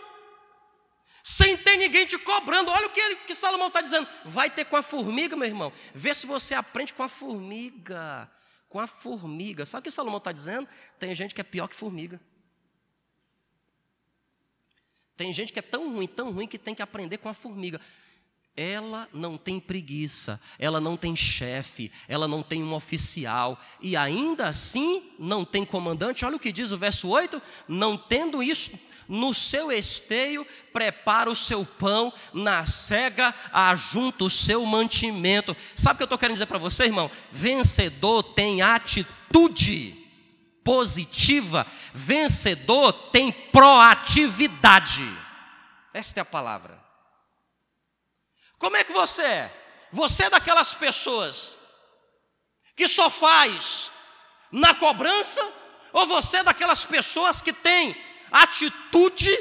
sem 1.24 1.58
ter 1.58 1.78
ninguém 1.78 2.06
te 2.06 2.18
cobrando. 2.18 2.70
Olha 2.70 2.88
o 2.88 2.90
que, 2.90 3.00
ele, 3.00 3.16
que 3.18 3.34
Salomão 3.34 3.68
está 3.68 3.82
dizendo. 3.82 4.08
Vai 4.24 4.50
ter 4.50 4.66
com 4.66 4.76
a 4.76 4.84
formiga, 4.84 5.36
meu 5.36 5.48
irmão. 5.48 5.74
Vê 5.94 6.14
se 6.14 6.28
você 6.28 6.54
aprende 6.54 6.94
com 6.94 7.02
a 7.02 7.10
formiga. 7.10 8.30
Com 8.70 8.80
a 8.80 8.86
formiga. 8.86 9.66
Sabe 9.66 9.82
o 9.82 9.84
que 9.86 9.92
Salomão 9.92 10.20
está 10.20 10.32
dizendo? 10.32 10.68
Tem 11.00 11.16
gente 11.16 11.34
que 11.34 11.42
é 11.42 11.44
pior 11.44 11.68
que 11.68 11.76
formiga. 11.76 12.22
Tem 15.18 15.32
gente 15.32 15.54
que 15.54 15.60
é 15.60 15.62
tão 15.62 15.94
ruim, 15.94 16.08
tão 16.08 16.32
ruim, 16.32 16.48
que 16.48 16.58
tem 16.58 16.76
que 16.76 16.82
aprender 16.82 17.18
com 17.18 17.30
a 17.30 17.34
formiga. 17.34 17.80
Ela 18.58 19.10
não 19.14 19.38
tem 19.38 19.60
preguiça, 19.60 20.42
ela 20.58 20.80
não 20.80 20.96
tem 20.96 21.14
chefe, 21.16 21.92
ela 22.08 22.28
não 22.28 22.42
tem 22.42 22.64
um 22.64 22.74
oficial, 22.74 23.60
e 23.82 23.98
ainda 23.98 24.48
assim 24.48 25.12
não 25.20 25.44
tem 25.44 25.66
comandante. 25.66 26.24
Olha 26.24 26.38
o 26.38 26.40
que 26.40 26.54
diz 26.54 26.72
o 26.72 26.78
verso 26.78 27.10
8: 27.10 27.42
não 27.68 27.98
tendo 27.98 28.42
isso 28.42 28.72
no 29.08 29.34
seu 29.34 29.72
esteio, 29.72 30.48
prepara 30.72 31.30
o 31.30 31.36
seu 31.36 31.66
pão, 31.66 32.14
na 32.34 32.66
cega 32.66 33.36
ajunta 33.52 34.24
o 34.24 34.30
seu 34.30 34.66
mantimento. 34.66 35.56
Sabe 35.76 35.96
o 35.96 35.98
que 35.98 36.04
eu 36.04 36.06
estou 36.06 36.18
querendo 36.18 36.36
dizer 36.36 36.46
para 36.46 36.58
você, 36.58 36.86
irmão? 36.86 37.12
Vencedor 37.32 38.24
tem 38.24 38.62
atitude 38.62 40.05
positiva, 40.66 41.66
vencedor 41.94 42.92
tem 43.12 43.32
proatividade. 43.32 45.08
Esta 45.94 46.20
é 46.20 46.22
a 46.22 46.26
palavra. 46.26 46.84
Como 48.58 48.76
é 48.76 48.84
que 48.84 48.92
você 48.92 49.22
é? 49.22 49.88
Você 49.94 50.24
é 50.24 50.30
daquelas 50.30 50.74
pessoas 50.74 51.56
que 52.76 52.88
só 52.88 53.10
faz 53.12 53.92
na 54.52 54.74
cobrança, 54.74 55.42
ou 55.94 56.08
você 56.08 56.38
é 56.38 56.44
daquelas 56.44 56.84
pessoas 56.84 57.42
que 57.42 57.54
tem 57.54 57.96
atitude 58.32 59.32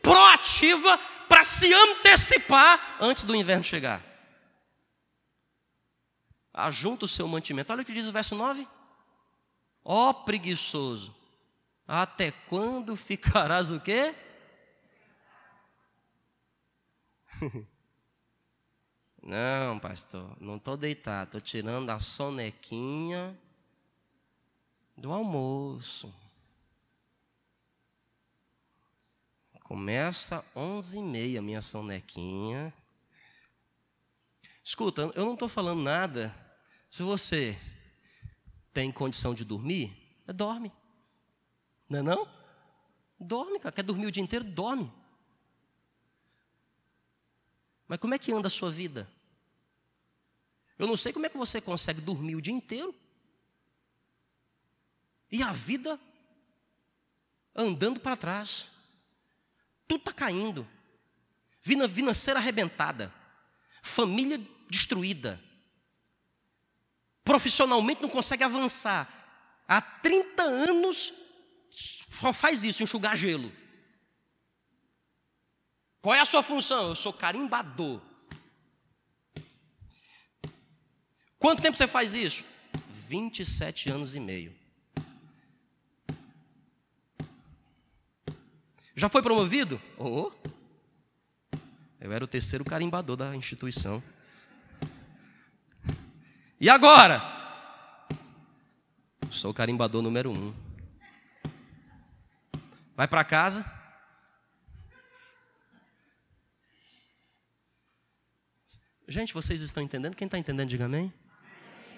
proativa 0.00 0.98
para 1.28 1.44
se 1.44 1.72
antecipar 1.72 2.96
antes 2.98 3.24
do 3.24 3.36
inverno 3.36 3.62
chegar? 3.62 4.00
Ajunta 6.54 7.04
o 7.04 7.08
seu 7.08 7.28
mantimento. 7.28 7.72
Olha 7.72 7.82
o 7.82 7.84
que 7.84 7.92
diz 7.92 8.08
o 8.08 8.12
verso 8.12 8.34
9. 8.34 8.66
Ó 9.84 10.10
oh, 10.10 10.14
preguiçoso, 10.14 11.14
até 11.86 12.30
quando 12.30 12.96
ficarás 12.96 13.70
o 13.70 13.80
quê? 13.80 14.14
Não, 19.22 19.78
pastor, 19.78 20.36
não 20.40 20.56
estou 20.56 20.76
deitado, 20.76 21.28
estou 21.28 21.40
tirando 21.40 21.88
a 21.90 22.00
sonequinha 22.00 23.38
do 24.96 25.12
almoço. 25.12 26.12
Começa 29.62 30.44
onze 30.56 30.98
e 30.98 31.02
meia 31.02 31.40
minha 31.40 31.62
sonequinha. 31.62 32.74
Escuta, 34.62 35.02
eu 35.14 35.24
não 35.24 35.34
estou 35.34 35.48
falando 35.48 35.80
nada. 35.80 36.34
Se 36.90 37.02
você 37.02 37.56
tem 38.72 38.90
condição 38.90 39.34
de 39.34 39.44
dormir, 39.44 39.96
dorme. 40.32 40.72
Não 41.88 41.98
é 41.98 42.02
não? 42.02 42.28
Dorme, 43.20 43.58
cara. 43.60 43.72
Quer 43.72 43.82
dormir 43.82 44.06
o 44.06 44.10
dia 44.10 44.22
inteiro? 44.22 44.44
Dorme. 44.44 44.90
Mas 47.86 47.98
como 47.98 48.14
é 48.14 48.18
que 48.18 48.32
anda 48.32 48.48
a 48.48 48.50
sua 48.50 48.72
vida? 48.72 49.08
Eu 50.78 50.86
não 50.86 50.96
sei 50.96 51.12
como 51.12 51.26
é 51.26 51.28
que 51.28 51.36
você 51.36 51.60
consegue 51.60 52.00
dormir 52.00 52.34
o 52.34 52.40
dia 52.40 52.54
inteiro. 52.54 52.94
E 55.30 55.42
a 55.42 55.52
vida 55.52 56.00
andando 57.54 58.00
para 58.00 58.16
trás. 58.16 58.66
Tudo 59.86 60.00
está 60.00 60.12
caindo. 60.12 60.66
Vina, 61.62 61.88
financeira 61.88 62.40
arrebentada. 62.40 63.12
Família 63.82 64.40
destruída. 64.68 65.38
Profissionalmente 67.24 68.02
não 68.02 68.08
consegue 68.08 68.42
avançar. 68.42 69.08
Há 69.66 69.80
30 69.80 70.42
anos 70.42 71.12
só 71.70 72.32
faz 72.32 72.62
isso, 72.64 72.82
enxugar 72.82 73.16
gelo. 73.16 73.52
Qual 76.00 76.14
é 76.14 76.20
a 76.20 76.24
sua 76.24 76.42
função? 76.42 76.88
Eu 76.88 76.96
sou 76.96 77.12
carimbador. 77.12 78.00
Quanto 81.38 81.62
tempo 81.62 81.76
você 81.76 81.88
faz 81.88 82.14
isso? 82.14 82.44
27 83.08 83.90
anos 83.90 84.14
e 84.14 84.20
meio. 84.20 84.54
Já 88.94 89.08
foi 89.08 89.22
promovido? 89.22 89.80
Oh. 89.98 90.30
Eu 92.00 92.12
era 92.12 92.24
o 92.24 92.28
terceiro 92.28 92.64
carimbador 92.64 93.16
da 93.16 93.34
instituição. 93.34 94.02
E 96.62 96.70
agora? 96.70 97.20
Sou 99.32 99.50
o 99.50 99.54
carimbador 99.54 100.00
número 100.00 100.30
um. 100.30 100.54
Vai 102.94 103.08
para 103.08 103.24
casa 103.24 103.64
Gente, 109.08 109.34
vocês 109.34 109.60
estão 109.60 109.82
entendendo? 109.82 110.14
Quem 110.14 110.26
está 110.26 110.38
entendendo, 110.38 110.68
diga 110.68 110.84
amém. 110.84 111.12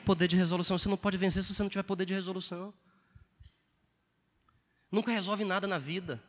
Poder 0.06 0.26
de 0.26 0.34
resolução. 0.34 0.78
Você 0.78 0.88
não 0.88 0.96
pode 0.96 1.18
vencer 1.18 1.44
se 1.44 1.54
você 1.54 1.62
não 1.62 1.68
tiver 1.68 1.82
poder 1.82 2.06
de 2.06 2.14
resolução. 2.14 2.72
Nunca 4.90 5.12
resolve 5.12 5.44
nada 5.44 5.66
na 5.66 5.78
vida. 5.78 6.24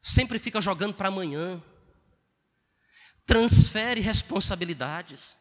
Sempre 0.00 0.38
fica 0.38 0.60
jogando 0.60 0.94
para 0.94 1.08
amanhã. 1.08 1.60
Transfere 3.26 4.00
responsabilidades. 4.00 5.36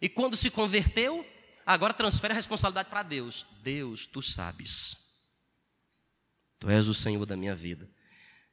E 0.00 0.08
quando 0.08 0.36
se 0.36 0.50
converteu, 0.50 1.26
agora 1.66 1.92
transfere 1.92 2.32
a 2.32 2.36
responsabilidade 2.36 2.88
para 2.88 3.02
Deus. 3.02 3.46
Deus, 3.62 4.06
tu 4.06 4.22
sabes. 4.22 4.96
Tu 6.58 6.68
és 6.70 6.88
o 6.88 6.94
Senhor 6.94 7.24
da 7.26 7.36
minha 7.36 7.54
vida. 7.54 7.88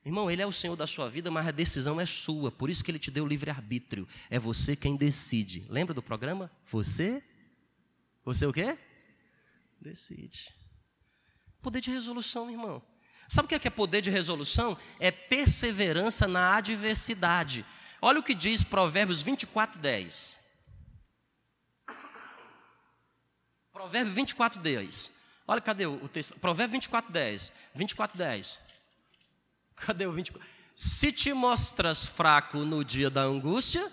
Irmão, 0.06 0.32
Ele 0.32 0.42
é 0.42 0.46
o 0.46 0.54
Senhor 0.54 0.76
da 0.76 0.88
sua 0.88 1.10
vida, 1.10 1.30
mas 1.30 1.48
a 1.48 1.52
decisão 1.52 2.00
é 2.00 2.06
sua. 2.06 2.50
Por 2.50 2.70
isso 2.70 2.84
que 2.84 2.90
Ele 2.90 3.00
te 3.00 3.12
deu 3.12 3.26
livre-arbítrio. 3.26 4.08
É 4.30 4.40
você 4.40 4.76
quem 4.76 4.96
decide. 4.96 5.66
Lembra 5.70 5.94
do 5.94 6.02
programa? 6.02 6.50
Você? 6.72 7.22
Você 8.24 8.46
o 8.46 8.54
quê? 8.54 8.78
Decide. 9.82 10.54
Poder 11.62 11.82
de 11.82 11.92
resolução, 11.92 12.50
irmão. 12.50 12.82
Sabe 13.28 13.46
o 13.46 13.50
que 13.50 13.56
é, 13.56 13.60
que 13.60 13.68
é 13.68 13.72
poder 13.72 14.02
de 14.02 14.10
resolução? 14.10 14.78
É 15.00 15.12
perseverança 15.12 16.28
na 16.28 16.56
adversidade. 16.56 17.66
Olha 18.02 18.20
o 18.20 18.24
que 18.24 18.34
diz 18.34 18.64
Provérbios 18.64 19.22
24, 19.22 19.80
10. 19.80 20.47
Provérbio 23.78 24.12
24, 24.12 24.60
10. 24.60 25.12
Olha, 25.48 25.62
cadê 25.62 25.86
o 25.86 26.08
texto? 26.10 26.40
Provérbio 26.40 26.74
24, 26.74 27.12
10. 27.12 27.52
24, 27.76 28.18
10. 28.18 28.58
Cadê 29.76 30.08
o 30.08 30.12
24? 30.12 30.50
Se 30.76 31.12
te 31.12 31.32
mostras 31.32 32.08
fraco 32.08 32.58
no 32.58 32.84
dia 32.84 33.08
da 33.08 33.22
angústia, 33.22 33.92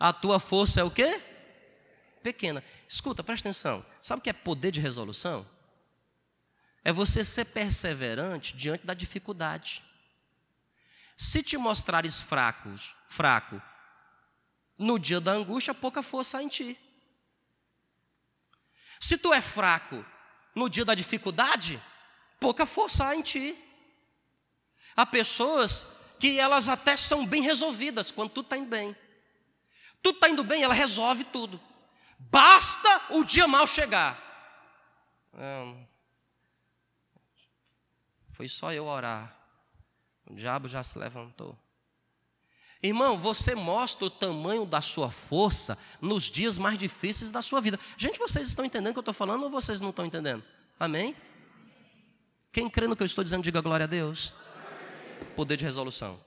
a 0.00 0.12
tua 0.12 0.40
força 0.40 0.80
é 0.80 0.82
o 0.82 0.90
quê? 0.90 1.22
Pequena. 2.24 2.62
Escuta, 2.88 3.22
presta 3.22 3.48
atenção. 3.48 3.86
Sabe 4.02 4.18
o 4.18 4.22
que 4.24 4.30
é 4.30 4.32
poder 4.32 4.72
de 4.72 4.80
resolução? 4.80 5.48
É 6.82 6.92
você 6.92 7.22
ser 7.22 7.44
perseverante 7.44 8.56
diante 8.56 8.84
da 8.84 8.94
dificuldade. 8.94 9.80
Se 11.16 11.40
te 11.40 11.56
mostrares 11.56 12.20
fracos, 12.20 12.96
fraco 13.08 13.62
no 14.76 14.98
dia 14.98 15.20
da 15.20 15.30
angústia, 15.30 15.72
pouca 15.72 16.02
força 16.02 16.38
há 16.38 16.42
em 16.42 16.48
ti. 16.48 16.76
Se 19.02 19.18
tu 19.18 19.34
é 19.34 19.40
fraco 19.40 20.06
no 20.54 20.70
dia 20.70 20.84
da 20.84 20.94
dificuldade, 20.94 21.82
pouca 22.38 22.64
força 22.64 23.04
há 23.04 23.16
em 23.16 23.20
ti. 23.20 23.58
Há 24.94 25.04
pessoas 25.04 25.98
que 26.20 26.38
elas 26.38 26.68
até 26.68 26.96
são 26.96 27.26
bem 27.26 27.42
resolvidas 27.42 28.12
quando 28.12 28.30
tudo 28.30 28.44
está 28.46 28.56
indo 28.56 28.68
bem. 28.68 28.96
Tudo 30.00 30.14
está 30.14 30.28
indo 30.28 30.44
bem, 30.44 30.62
ela 30.62 30.72
resolve 30.72 31.24
tudo. 31.24 31.60
Basta 32.16 33.02
o 33.10 33.24
dia 33.24 33.48
mal 33.48 33.66
chegar. 33.66 34.16
foi 38.30 38.48
só 38.48 38.72
eu 38.72 38.86
orar. 38.86 39.36
O 40.26 40.36
diabo 40.36 40.68
já 40.68 40.84
se 40.84 40.96
levantou. 40.96 41.58
Irmão, 42.82 43.16
você 43.16 43.54
mostra 43.54 44.06
o 44.06 44.10
tamanho 44.10 44.66
da 44.66 44.80
sua 44.80 45.10
força 45.10 45.78
nos 46.00 46.24
dias 46.24 46.58
mais 46.58 46.78
difíceis 46.78 47.30
da 47.30 47.40
sua 47.40 47.60
vida. 47.60 47.78
Gente, 47.96 48.18
vocês 48.18 48.48
estão 48.48 48.64
entendendo 48.64 48.90
o 48.90 48.94
que 48.94 48.98
eu 48.98 49.02
estou 49.02 49.14
falando 49.14 49.44
ou 49.44 49.50
vocês 49.50 49.80
não 49.80 49.90
estão 49.90 50.04
entendendo? 50.04 50.42
Amém? 50.80 51.14
Quem 52.50 52.68
crê 52.68 52.88
no 52.88 52.96
que 52.96 53.02
eu 53.02 53.06
estou 53.06 53.22
dizendo, 53.22 53.44
diga 53.44 53.60
glória 53.60 53.84
a 53.84 53.86
Deus 53.86 54.32
poder 55.36 55.56
de 55.56 55.64
resolução. 55.64 56.20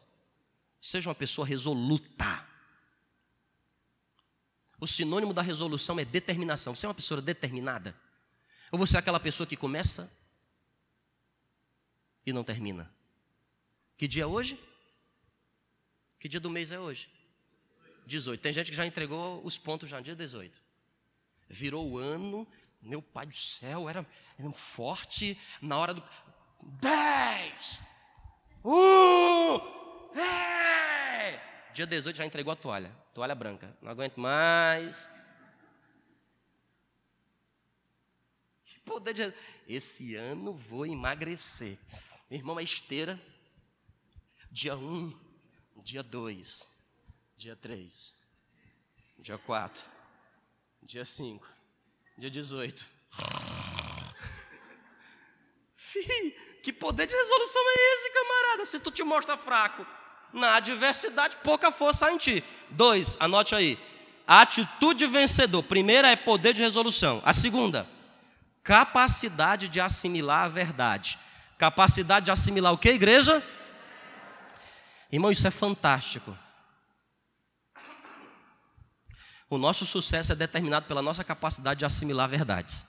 Seja 0.82 1.10
uma 1.10 1.16
pessoa 1.16 1.46
resoluta. 1.46 2.46
O 4.80 4.88
sinônimo 4.88 5.34
da 5.34 5.42
resolução 5.42 6.00
é 6.00 6.06
determinação. 6.06 6.76
Você 6.76 6.86
é 6.86 6.90
uma 6.90 6.96
pessoa 6.96 7.22
determinada? 7.22 7.96
Ou 8.72 8.80
você 8.80 8.98
é 8.98 9.00
aquela 9.00 9.20
pessoa 9.20 9.48
que 9.48 9.56
começa 9.56 10.12
e 12.26 12.34
não 12.34 12.44
termina? 12.44 12.92
Que 13.98 14.08
dia 14.08 14.24
é 14.24 14.26
hoje? 14.26 14.60
Que 16.25 16.29
dia 16.29 16.39
do 16.39 16.50
mês 16.50 16.72
é 16.72 16.79
hoje? 16.79 17.08
18. 18.08 18.41
Tem 18.41 18.51
gente 18.51 18.72
que 18.72 18.75
já 18.75 18.84
entregou 18.84 19.46
os 19.46 19.60
pontos 19.60 19.88
já 19.88 19.98
no 19.98 20.03
dia 20.03 20.15
18. 20.15 20.60
Virou 21.48 21.88
o 21.88 22.00
ano, 22.00 22.48
meu 22.82 23.00
pai 23.00 23.27
do 23.27 23.36
céu, 23.36 23.88
era, 23.88 24.03
era 24.36 24.51
forte 24.51 25.39
na 25.62 25.77
hora 25.77 25.94
do. 25.94 26.03
10! 26.82 27.79
Uh! 28.63 29.60
Hey! 30.15 31.39
Dia 31.75 31.86
18 31.86 32.15
já 32.15 32.25
entregou 32.25 32.51
a 32.51 32.55
toalha, 32.55 32.89
toalha 33.13 33.36
branca. 33.36 33.77
Não 33.79 33.91
aguento 33.91 34.20
mais. 34.20 35.08
Poder 38.84 39.13
de... 39.13 39.32
Esse 39.67 40.15
ano 40.15 40.55
vou 40.55 40.88
emagrecer. 40.88 41.77
irmão, 42.32 42.58
a 42.58 42.63
esteira. 42.63 43.22
Dia 44.50 44.75
1, 44.75 45.25
dia 45.86 46.01
2, 46.01 46.68
dia 47.38 47.56
3, 47.56 48.13
dia 49.20 49.38
4, 49.38 49.84
dia 50.82 51.06
5, 51.06 51.48
dia 52.18 52.32
18. 52.32 52.84
Fih, 55.75 56.36
Que 56.63 56.74
poder 56.74 57.06
de 57.06 57.13
resolução 57.13 57.62
é 57.62 57.94
esse, 57.94 58.10
camarada? 58.10 58.65
Se 58.65 58.80
tu 58.80 58.89
te 58.89 59.04
mostra 59.04 59.38
fraco 59.38 59.86
na 60.34 60.56
adversidade, 60.56 61.38
pouca 61.44 61.72
força 61.72 62.08
há 62.08 62.12
em 62.12 62.18
ti. 62.18 62.44
Dois, 62.72 63.15
anote 63.20 63.54
aí. 63.54 63.77
Atitude 64.25 65.06
vencedor. 65.06 65.62
Primeira 65.62 66.10
é 66.10 66.15
poder 66.15 66.56
de 66.56 66.63
resolução. 66.63 67.22
A 67.24 67.32
segunda, 67.32 67.88
capacidade 68.63 69.70
de 69.70 69.80
assimilar 69.80 70.46
a 70.46 70.50
verdade. 70.50 71.20
Capacidade 71.60 72.25
de 72.25 72.32
assimilar 72.32 72.74
o 72.74 72.77
que, 72.80 72.89
igreja? 72.89 73.44
Irmão, 75.16 75.32
isso 75.32 75.48
é 75.48 75.52
fantástico. 75.52 76.38
O 79.50 79.58
nosso 79.58 79.86
sucesso 79.86 80.34
é 80.34 80.36
determinado 80.36 80.88
pela 80.88 81.02
nossa 81.02 81.24
capacidade 81.24 81.80
de 81.80 81.86
assimilar 81.86 82.28
verdades. 82.28 82.86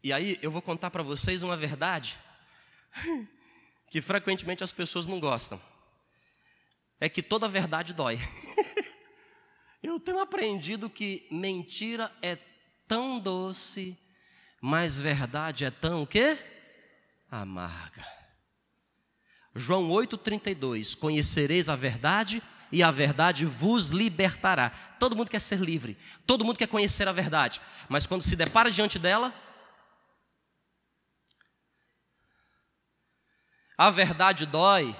E 0.00 0.12
aí 0.12 0.38
eu 0.40 0.48
vou 0.48 0.62
contar 0.62 0.92
para 0.92 1.02
vocês 1.02 1.42
uma 1.42 1.56
verdade 1.56 2.16
que 3.90 4.00
frequentemente 4.00 4.62
as 4.62 4.70
pessoas 4.70 5.08
não 5.08 5.18
gostam. 5.18 5.60
É 7.00 7.08
que 7.08 7.20
toda 7.20 7.48
verdade 7.48 7.92
dói. 7.92 8.20
Eu 9.82 9.98
tenho 9.98 10.20
aprendido 10.20 10.88
que 10.88 11.26
mentira 11.32 12.14
é 12.22 12.38
tão 12.86 13.18
doce, 13.18 13.98
mas 14.60 14.96
verdade 14.96 15.64
é 15.64 15.70
tão 15.72 16.04
o 16.04 16.06
quê? 16.06 16.38
Amarga. 17.28 18.21
João 19.54 19.88
8:32, 19.88 20.94
conhecereis 20.94 21.68
a 21.68 21.76
verdade 21.76 22.42
e 22.70 22.82
a 22.82 22.90
verdade 22.90 23.44
vos 23.44 23.88
libertará. 23.88 24.70
Todo 24.98 25.16
mundo 25.16 25.30
quer 25.30 25.40
ser 25.40 25.60
livre, 25.60 25.98
todo 26.26 26.44
mundo 26.44 26.58
quer 26.58 26.68
conhecer 26.68 27.06
a 27.06 27.12
verdade, 27.12 27.60
mas 27.88 28.06
quando 28.06 28.22
se 28.22 28.34
depara 28.34 28.70
diante 28.70 28.98
dela, 28.98 29.32
A 33.76 33.90
verdade 33.90 34.46
dói, 34.46 34.94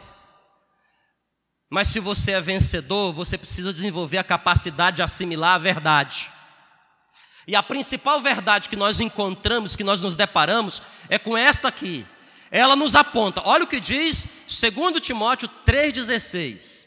mas 1.71 1.87
se 1.87 2.01
você 2.01 2.33
é 2.33 2.41
vencedor, 2.41 3.13
você 3.13 3.39
precisa 3.39 3.73
desenvolver 3.73 4.19
a 4.19 4.25
capacidade 4.25 4.97
de 4.97 5.03
assimilar 5.03 5.55
a 5.55 5.59
verdade. 5.59 6.29
E 7.47 7.55
a 7.55 7.63
principal 7.63 8.21
verdade 8.21 8.69
que 8.69 8.75
nós 8.75 9.01
encontramos, 9.01 9.77
que 9.77 9.85
nós 9.85 10.01
nos 10.01 10.17
deparamos, 10.17 10.83
é 11.09 11.17
com 11.17 11.37
esta 11.37 11.69
aqui. 11.69 12.05
Ela 12.55 12.77
nos 12.77 12.95
aponta, 12.95 13.41
olha 13.47 13.65
o 13.65 13.67
que 13.67 13.81
diz 13.81 14.29
2 14.47 15.01
Timóteo 15.01 15.49
3,16. 15.67 16.87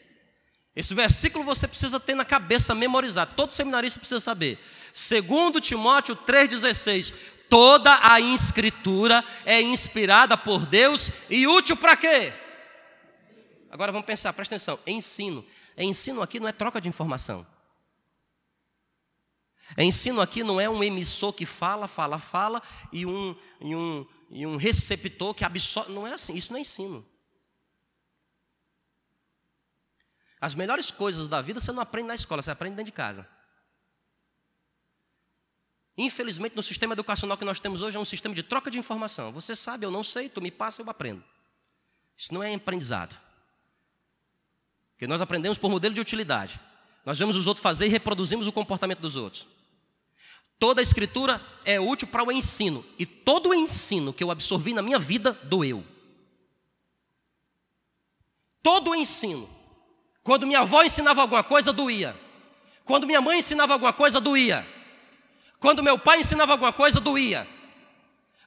Esse 0.76 0.94
versículo 0.94 1.44
você 1.44 1.66
precisa 1.66 1.98
ter 1.98 2.14
na 2.14 2.24
cabeça 2.24 2.72
memorizado, 2.72 3.32
todo 3.34 3.50
seminarista 3.50 3.98
precisa 3.98 4.20
saber. 4.20 4.60
2 4.94 5.60
Timóteo 5.60 6.14
3,16: 6.14 7.12
Toda 7.50 7.98
a 8.00 8.20
escritura 8.20 9.24
é 9.44 9.60
inspirada 9.60 10.38
por 10.38 10.64
Deus 10.66 11.10
e 11.28 11.48
útil 11.48 11.76
para 11.76 11.96
quê? 11.96 12.32
Agora 13.68 13.90
vamos 13.90 14.06
pensar, 14.06 14.32
presta 14.34 14.54
atenção. 14.54 14.78
Ensino. 14.86 15.44
Ensino 15.76 16.22
aqui 16.22 16.38
não 16.38 16.46
é 16.46 16.52
troca 16.52 16.80
de 16.80 16.88
informação. 16.88 17.44
Ensino 19.76 20.20
aqui 20.20 20.44
não 20.44 20.60
é 20.60 20.70
um 20.70 20.84
emissor 20.84 21.32
que 21.32 21.44
fala, 21.44 21.88
fala, 21.88 22.20
fala 22.20 22.62
e 22.92 23.04
um, 23.04 23.34
e 23.60 23.74
um, 23.74 24.06
e 24.30 24.46
um 24.46 24.56
receptor 24.56 25.34
que 25.34 25.44
absorve. 25.44 25.92
Não 25.92 26.06
é 26.06 26.14
assim, 26.14 26.34
isso 26.34 26.50
não 26.52 26.58
é 26.58 26.60
ensino. 26.60 27.04
As 30.40 30.54
melhores 30.54 30.90
coisas 30.90 31.26
da 31.26 31.40
vida 31.40 31.60
você 31.60 31.72
não 31.72 31.82
aprende 31.82 32.08
na 32.08 32.14
escola, 32.14 32.42
você 32.42 32.50
aprende 32.50 32.76
dentro 32.76 32.92
de 32.92 32.96
casa. 32.96 33.28
Infelizmente, 35.96 36.54
no 36.54 36.62
sistema 36.62 36.92
educacional 36.92 37.38
que 37.38 37.44
nós 37.44 37.58
temos 37.58 37.80
hoje 37.80 37.96
é 37.96 38.00
um 38.00 38.04
sistema 38.04 38.34
de 38.34 38.42
troca 38.42 38.70
de 38.70 38.78
informação. 38.78 39.32
Você 39.32 39.56
sabe, 39.56 39.86
eu 39.86 39.90
não 39.90 40.04
sei, 40.04 40.28
tu 40.28 40.42
me 40.42 40.50
passa, 40.50 40.82
eu 40.82 40.90
aprendo. 40.90 41.24
Isso 42.16 42.34
não 42.34 42.42
é 42.42 42.54
aprendizado. 42.54 43.16
Porque 44.92 45.06
nós 45.06 45.20
aprendemos 45.22 45.56
por 45.56 45.70
modelo 45.70 45.94
de 45.94 46.00
utilidade. 46.00 46.60
Nós 47.04 47.18
vemos 47.18 47.36
os 47.36 47.46
outros 47.46 47.62
fazer 47.62 47.86
e 47.86 47.88
reproduzimos 47.88 48.46
o 48.46 48.52
comportamento 48.52 49.00
dos 49.00 49.16
outros. 49.16 49.46
Toda 50.58 50.80
a 50.80 50.82
escritura 50.82 51.40
é 51.64 51.78
útil 51.78 52.08
para 52.08 52.24
o 52.24 52.32
ensino. 52.32 52.84
E 52.98 53.04
todo 53.04 53.50
o 53.50 53.54
ensino 53.54 54.12
que 54.12 54.24
eu 54.24 54.30
absorvi 54.30 54.72
na 54.72 54.82
minha 54.82 54.98
vida 54.98 55.32
doeu. 55.44 55.84
Todo 58.62 58.90
o 58.90 58.94
ensino. 58.94 59.48
Quando 60.22 60.46
minha 60.46 60.60
avó 60.60 60.82
ensinava 60.82 61.22
alguma 61.22 61.44
coisa, 61.44 61.72
doía. 61.72 62.18
Quando 62.84 63.06
minha 63.06 63.20
mãe 63.20 63.38
ensinava 63.38 63.74
alguma 63.74 63.92
coisa, 63.92 64.20
doía. 64.20 64.66
Quando 65.58 65.82
meu 65.82 65.98
pai 65.98 66.20
ensinava 66.20 66.52
alguma 66.52 66.72
coisa, 66.72 67.00
doía. 67.00 67.46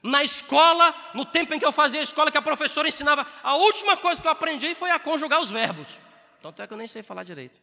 Na 0.02 0.24
escola, 0.24 0.94
no 1.14 1.24
tempo 1.24 1.52
em 1.52 1.58
que 1.58 1.64
eu 1.64 1.72
fazia 1.72 2.00
a 2.00 2.02
escola, 2.02 2.30
que 2.30 2.38
a 2.38 2.42
professora 2.42 2.88
ensinava, 2.88 3.26
a 3.42 3.56
última 3.56 3.96
coisa 3.96 4.20
que 4.20 4.26
eu 4.26 4.32
aprendi 4.32 4.74
foi 4.74 4.90
a 4.90 4.98
conjugar 4.98 5.40
os 5.40 5.50
verbos. 5.50 5.98
Tanto 6.40 6.62
é 6.62 6.66
que 6.66 6.72
eu 6.72 6.78
nem 6.78 6.86
sei 6.86 7.02
falar 7.02 7.22
direito. 7.22 7.60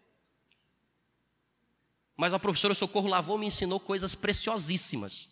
Mas 2.17 2.33
a 2.33 2.39
professora 2.39 2.73
Socorro 2.73 3.07
Lavou 3.07 3.37
me 3.37 3.45
ensinou 3.45 3.79
coisas 3.79 4.15
preciosíssimas. 4.15 5.29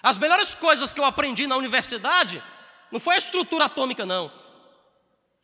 As 0.00 0.16
melhores 0.16 0.54
coisas 0.54 0.92
que 0.92 1.00
eu 1.00 1.04
aprendi 1.04 1.48
na 1.48 1.56
universidade 1.56 2.42
não 2.92 3.00
foi 3.00 3.16
a 3.16 3.18
estrutura 3.18 3.64
atômica, 3.64 4.06
não. 4.06 4.30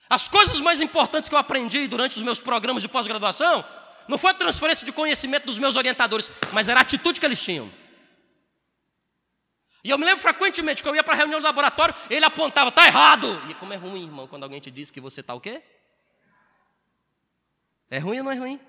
As 0.08 0.28
coisas 0.28 0.60
mais 0.60 0.80
importantes 0.80 1.28
que 1.28 1.34
eu 1.34 1.38
aprendi 1.38 1.88
durante 1.88 2.16
os 2.16 2.22
meus 2.22 2.38
programas 2.38 2.82
de 2.82 2.88
pós-graduação 2.88 3.64
não 4.06 4.18
foi 4.18 4.30
a 4.30 4.34
transferência 4.34 4.84
de 4.84 4.92
conhecimento 4.92 5.46
dos 5.46 5.58
meus 5.58 5.74
orientadores, 5.74 6.30
mas 6.52 6.68
era 6.68 6.78
a 6.78 6.82
atitude 6.82 7.18
que 7.18 7.26
eles 7.26 7.42
tinham. 7.42 7.70
E 9.82 9.90
eu 9.90 9.98
me 9.98 10.04
lembro 10.04 10.22
frequentemente 10.22 10.80
que 10.80 10.88
eu 10.88 10.94
ia 10.94 11.02
para 11.02 11.14
a 11.14 11.16
reunião 11.16 11.40
do 11.40 11.44
laboratório, 11.44 11.94
ele 12.08 12.24
apontava, 12.24 12.68
está 12.68 12.86
errado. 12.86 13.26
E 13.48 13.54
como 13.54 13.72
é 13.72 13.76
ruim, 13.76 14.04
irmão, 14.04 14.28
quando 14.28 14.44
alguém 14.44 14.60
te 14.60 14.70
diz 14.70 14.92
que 14.92 15.00
você 15.00 15.22
está 15.22 15.34
o 15.34 15.40
quê? 15.40 15.60
É 17.90 17.98
ruim 17.98 18.18
ou 18.18 18.24
não 18.24 18.30
é 18.30 18.36
ruim? 18.36 18.60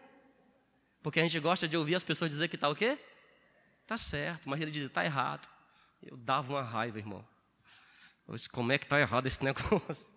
Porque 1.03 1.19
a 1.19 1.23
gente 1.23 1.37
gosta 1.39 1.67
de 1.67 1.75
ouvir 1.75 1.95
as 1.95 2.03
pessoas 2.03 2.31
dizer 2.31 2.47
que 2.47 2.55
está 2.55 2.69
o 2.69 2.75
quê? 2.75 2.97
Está 3.81 3.97
certo, 3.97 4.47
mas 4.47 4.61
ele 4.61 4.71
dizia, 4.71 4.87
está 4.87 5.03
errado. 5.03 5.47
Eu 6.01 6.15
dava 6.15 6.53
uma 6.53 6.61
raiva, 6.61 6.97
irmão. 6.97 7.23
Eu 8.25 8.35
disse, 8.35 8.49
como 8.49 8.71
é 8.71 8.77
que 8.77 8.85
está 8.85 8.99
errado 8.99 9.27
esse 9.27 9.43
negócio? 9.45 10.07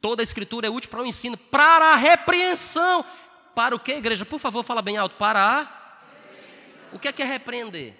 Toda 0.00 0.22
a 0.22 0.24
escritura 0.24 0.66
é 0.66 0.70
útil 0.70 0.90
para 0.90 1.02
o 1.02 1.06
ensino, 1.06 1.36
para 1.36 1.94
a 1.94 1.96
repreensão. 1.96 3.04
Para 3.54 3.74
o 3.74 3.80
que, 3.80 3.92
igreja? 3.92 4.24
Por 4.24 4.38
favor, 4.38 4.62
fala 4.62 4.82
bem 4.82 4.98
alto. 4.98 5.16
Para 5.16 5.60
a. 5.60 5.80
O 6.92 6.98
que 6.98 7.08
é 7.08 7.12
que 7.12 7.22
é 7.22 7.26
repreender? 7.26 7.94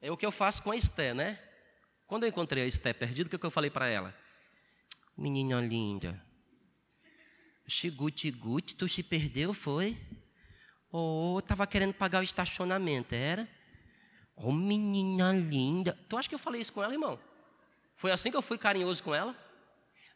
É 0.00 0.10
o 0.10 0.16
que 0.16 0.24
eu 0.26 0.32
faço 0.32 0.62
com 0.62 0.70
a 0.70 0.76
Esté, 0.76 1.14
né? 1.14 1.38
Quando 2.06 2.24
eu 2.24 2.28
encontrei 2.28 2.64
a 2.64 2.66
Esté 2.66 2.92
perdida, 2.92 3.26
o 3.26 3.30
que, 3.30 3.36
é 3.36 3.38
que 3.38 3.46
eu 3.46 3.50
falei 3.50 3.70
para 3.70 3.88
ela? 3.88 4.14
Menina 5.16 5.60
linda. 5.60 6.22
Xiguti 7.66 8.30
guti, 8.30 8.74
tu 8.74 8.88
se 8.88 9.02
perdeu, 9.02 9.52
foi? 9.52 9.96
Ou 10.90 11.36
oh, 11.36 11.38
estava 11.38 11.66
querendo 11.66 11.94
pagar 11.94 12.20
o 12.20 12.24
estacionamento, 12.24 13.14
era? 13.14 13.48
Oh, 14.36 14.52
menina 14.52 15.32
linda. 15.32 15.98
Tu 16.08 16.16
acha 16.16 16.28
que 16.28 16.34
eu 16.34 16.38
falei 16.38 16.60
isso 16.60 16.72
com 16.72 16.82
ela, 16.82 16.92
irmão? 16.92 17.18
Foi 17.96 18.10
assim 18.12 18.30
que 18.30 18.36
eu 18.36 18.42
fui 18.42 18.58
carinhoso 18.58 19.02
com 19.02 19.14
ela? 19.14 19.36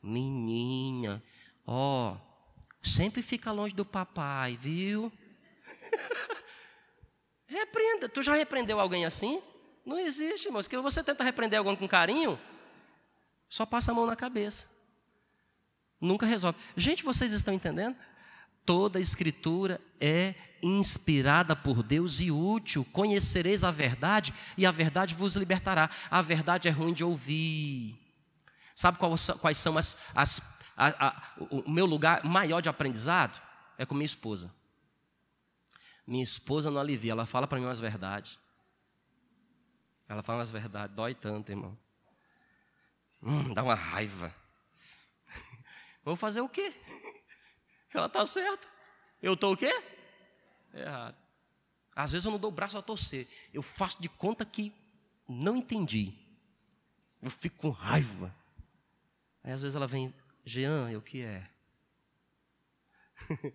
Menina, 0.03 1.23
ó, 1.67 2.13
oh, 2.13 2.29
Sempre 2.83 3.23
fica 3.23 3.51
longe 3.53 3.75
do 3.75 3.85
papai, 3.85 4.57
viu? 4.57 5.13
Repreenda. 7.47 8.09
Tu 8.09 8.23
já 8.23 8.35
repreendeu 8.35 8.79
alguém 8.79 9.05
assim? 9.05 9.43
Não 9.85 9.99
existe, 9.99 10.47
irmão. 10.47 10.63
Se 10.63 10.77
você 10.77 11.03
tenta 11.03 11.25
repreender 11.25 11.59
alguém 11.59 11.77
com 11.77 11.89
carinho, 11.89 12.39
só 13.49 13.67
passa 13.67 13.91
a 13.91 13.95
mão 13.95 14.07
na 14.07 14.15
cabeça. 14.15 14.67
Nunca 16.01 16.27
resolve. 16.27 16.59
Gente, 16.77 17.03
vocês 17.03 17.33
estão 17.33 17.53
entendendo? 17.53 17.97
Toda 18.65 19.01
escritura 19.01 19.81
é 20.01 20.35
inspirada 20.63 21.57
por 21.57 21.83
Deus 21.83 22.21
e 22.21 22.31
útil. 22.31 22.85
Conhecereis 22.93 23.65
a 23.65 23.71
verdade 23.71 24.35
e 24.57 24.67
a 24.67 24.71
verdade 24.71 25.15
vos 25.15 25.35
libertará. 25.37 25.91
A 26.11 26.23
verdade 26.23 26.69
é 26.69 26.71
ruim 26.71 26.93
de 26.93 27.03
ouvir. 27.03 27.99
Sabe 28.75 28.99
quais 28.99 29.59
são 29.59 29.77
as, 29.77 29.99
as 30.15 30.59
a, 30.77 31.09
a, 31.09 31.23
o 31.51 31.69
meu 31.69 31.85
lugar 31.85 32.25
maior 32.25 32.61
de 32.61 32.69
aprendizado 32.69 33.41
é 33.77 33.85
com 33.85 33.95
minha 33.95 34.07
esposa. 34.07 34.55
Minha 36.07 36.23
esposa 36.23 36.71
não 36.71 36.81
alivia, 36.81 37.13
ela 37.13 37.27
fala 37.27 37.49
para 37.49 37.59
mim 37.59 37.65
umas 37.65 37.81
verdades. 37.81 38.39
Ela 40.09 40.23
fala 40.23 40.39
umas 40.39 40.51
verdades, 40.51 40.95
dói 40.95 41.15
tanto, 41.15 41.51
irmão. 41.51 41.77
Hum, 43.21 43.53
dá 43.53 43.63
uma 43.63 43.75
raiva. 43.75 44.35
Vou 46.09 46.17
fazer 46.17 46.41
o 46.41 46.49
quê? 46.49 46.73
Ela 47.93 48.07
está 48.07 48.25
certa. 48.25 48.67
Eu 49.21 49.35
estou 49.35 49.53
o 49.53 49.57
quê? 49.57 49.71
Errado. 50.73 51.15
Às 51.95 52.13
vezes 52.13 52.25
eu 52.25 52.31
não 52.33 52.39
dou 52.39 52.51
o 52.51 52.55
braço 52.55 52.79
a 52.79 52.83
torcer. 52.83 53.29
Eu 53.53 53.63
faço 53.63 54.01
de 54.01 54.09
conta 54.09 54.43
que 54.47 54.73
não 55.29 55.55
entendi. 55.55 56.15
Eu 57.21 57.31
fico 57.31 57.59
com 57.59 57.69
raiva. 57.69 58.35
Aí 59.45 59.53
às 59.53 59.61
vezes 59.61 59.77
ela 59.77 59.87
vem, 59.87 60.15
Jean, 60.47 60.97
o 60.97 61.03
que 61.03 61.21
é? 61.21 61.47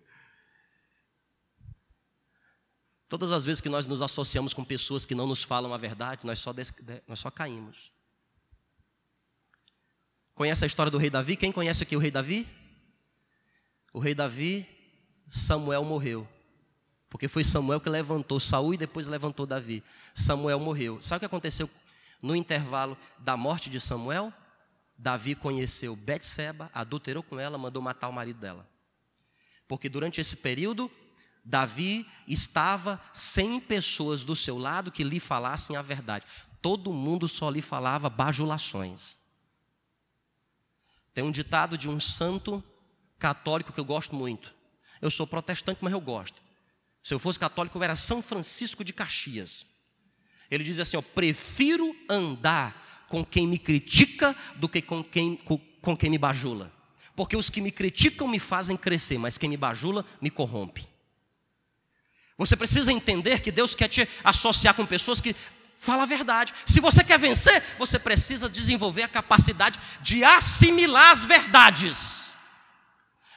Todas 3.08 3.32
as 3.32 3.44
vezes 3.44 3.60
que 3.60 3.68
nós 3.68 3.84
nos 3.84 4.00
associamos 4.00 4.54
com 4.54 4.64
pessoas 4.64 5.04
que 5.04 5.16
não 5.16 5.26
nos 5.26 5.42
falam 5.42 5.74
a 5.74 5.76
verdade, 5.76 6.24
nós 6.24 6.38
só, 6.38 6.54
nós 7.08 7.18
só 7.18 7.32
caímos. 7.32 7.90
Conhece 10.34 10.64
a 10.64 10.66
história 10.66 10.90
do 10.90 10.98
rei 10.98 11.10
Davi? 11.10 11.36
Quem 11.36 11.52
conhece 11.52 11.82
aqui 11.82 11.96
o 11.96 11.98
rei 12.00 12.10
Davi? 12.10 12.48
O 13.92 14.00
rei 14.00 14.14
Davi, 14.14 14.66
Samuel 15.30 15.84
morreu. 15.84 16.28
Porque 17.08 17.28
foi 17.28 17.44
Samuel 17.44 17.80
que 17.80 17.88
levantou 17.88 18.40
Saul 18.40 18.74
e 18.74 18.76
depois 18.76 19.06
levantou 19.06 19.46
Davi. 19.46 19.84
Samuel 20.12 20.58
morreu. 20.58 21.00
Sabe 21.00 21.18
o 21.18 21.20
que 21.20 21.26
aconteceu 21.26 21.70
no 22.20 22.34
intervalo 22.34 22.98
da 23.20 23.36
morte 23.36 23.70
de 23.70 23.80
Samuel? 23.80 24.32
Davi 24.98 25.36
conheceu 25.36 25.94
Betseba, 25.94 26.68
adulterou 26.74 27.22
com 27.22 27.38
ela, 27.38 27.56
mandou 27.56 27.80
matar 27.80 28.08
o 28.08 28.12
marido 28.12 28.40
dela. 28.40 28.68
Porque 29.68 29.88
durante 29.88 30.20
esse 30.20 30.38
período, 30.38 30.90
Davi 31.44 32.06
estava 32.26 33.00
sem 33.12 33.60
pessoas 33.60 34.24
do 34.24 34.34
seu 34.34 34.58
lado 34.58 34.90
que 34.90 35.04
lhe 35.04 35.20
falassem 35.20 35.76
a 35.76 35.82
verdade. 35.82 36.26
Todo 36.60 36.92
mundo 36.92 37.28
só 37.28 37.48
lhe 37.50 37.62
falava 37.62 38.10
bajulações. 38.10 39.16
Tem 41.14 41.22
um 41.22 41.30
ditado 41.30 41.78
de 41.78 41.88
um 41.88 42.00
santo 42.00 42.62
católico 43.18 43.72
que 43.72 43.80
eu 43.80 43.84
gosto 43.84 44.14
muito. 44.14 44.52
Eu 45.00 45.10
sou 45.10 45.26
protestante, 45.26 45.78
mas 45.80 45.92
eu 45.92 46.00
gosto. 46.00 46.42
Se 47.02 47.14
eu 47.14 47.18
fosse 47.18 47.38
católico, 47.38 47.78
eu 47.78 47.82
era 47.82 47.94
São 47.94 48.20
Francisco 48.20 48.82
de 48.82 48.92
Caxias. 48.92 49.64
Ele 50.50 50.64
diz 50.64 50.78
assim: 50.80 50.96
ó, 50.96 51.02
prefiro 51.02 51.94
andar 52.08 53.06
com 53.08 53.24
quem 53.24 53.46
me 53.46 53.58
critica 53.58 54.34
do 54.56 54.68
que 54.68 54.82
com 54.82 55.04
quem, 55.04 55.36
com, 55.36 55.56
com 55.56 55.96
quem 55.96 56.10
me 56.10 56.18
bajula. 56.18 56.72
Porque 57.14 57.36
os 57.36 57.48
que 57.48 57.60
me 57.60 57.70
criticam 57.70 58.26
me 58.26 58.40
fazem 58.40 58.76
crescer, 58.76 59.18
mas 59.18 59.38
quem 59.38 59.48
me 59.48 59.56
bajula 59.56 60.04
me 60.20 60.30
corrompe. 60.30 60.88
Você 62.36 62.56
precisa 62.56 62.92
entender 62.92 63.40
que 63.40 63.52
Deus 63.52 63.74
quer 63.74 63.88
te 63.88 64.08
associar 64.24 64.74
com 64.74 64.84
pessoas 64.84 65.20
que 65.20 65.36
Fala 65.84 66.04
a 66.04 66.06
verdade. 66.06 66.54
Se 66.64 66.80
você 66.80 67.04
quer 67.04 67.18
vencer, 67.18 67.62
você 67.78 67.98
precisa 67.98 68.48
desenvolver 68.48 69.02
a 69.02 69.08
capacidade 69.08 69.78
de 70.00 70.24
assimilar 70.24 71.10
as 71.10 71.24
verdades. 71.26 72.34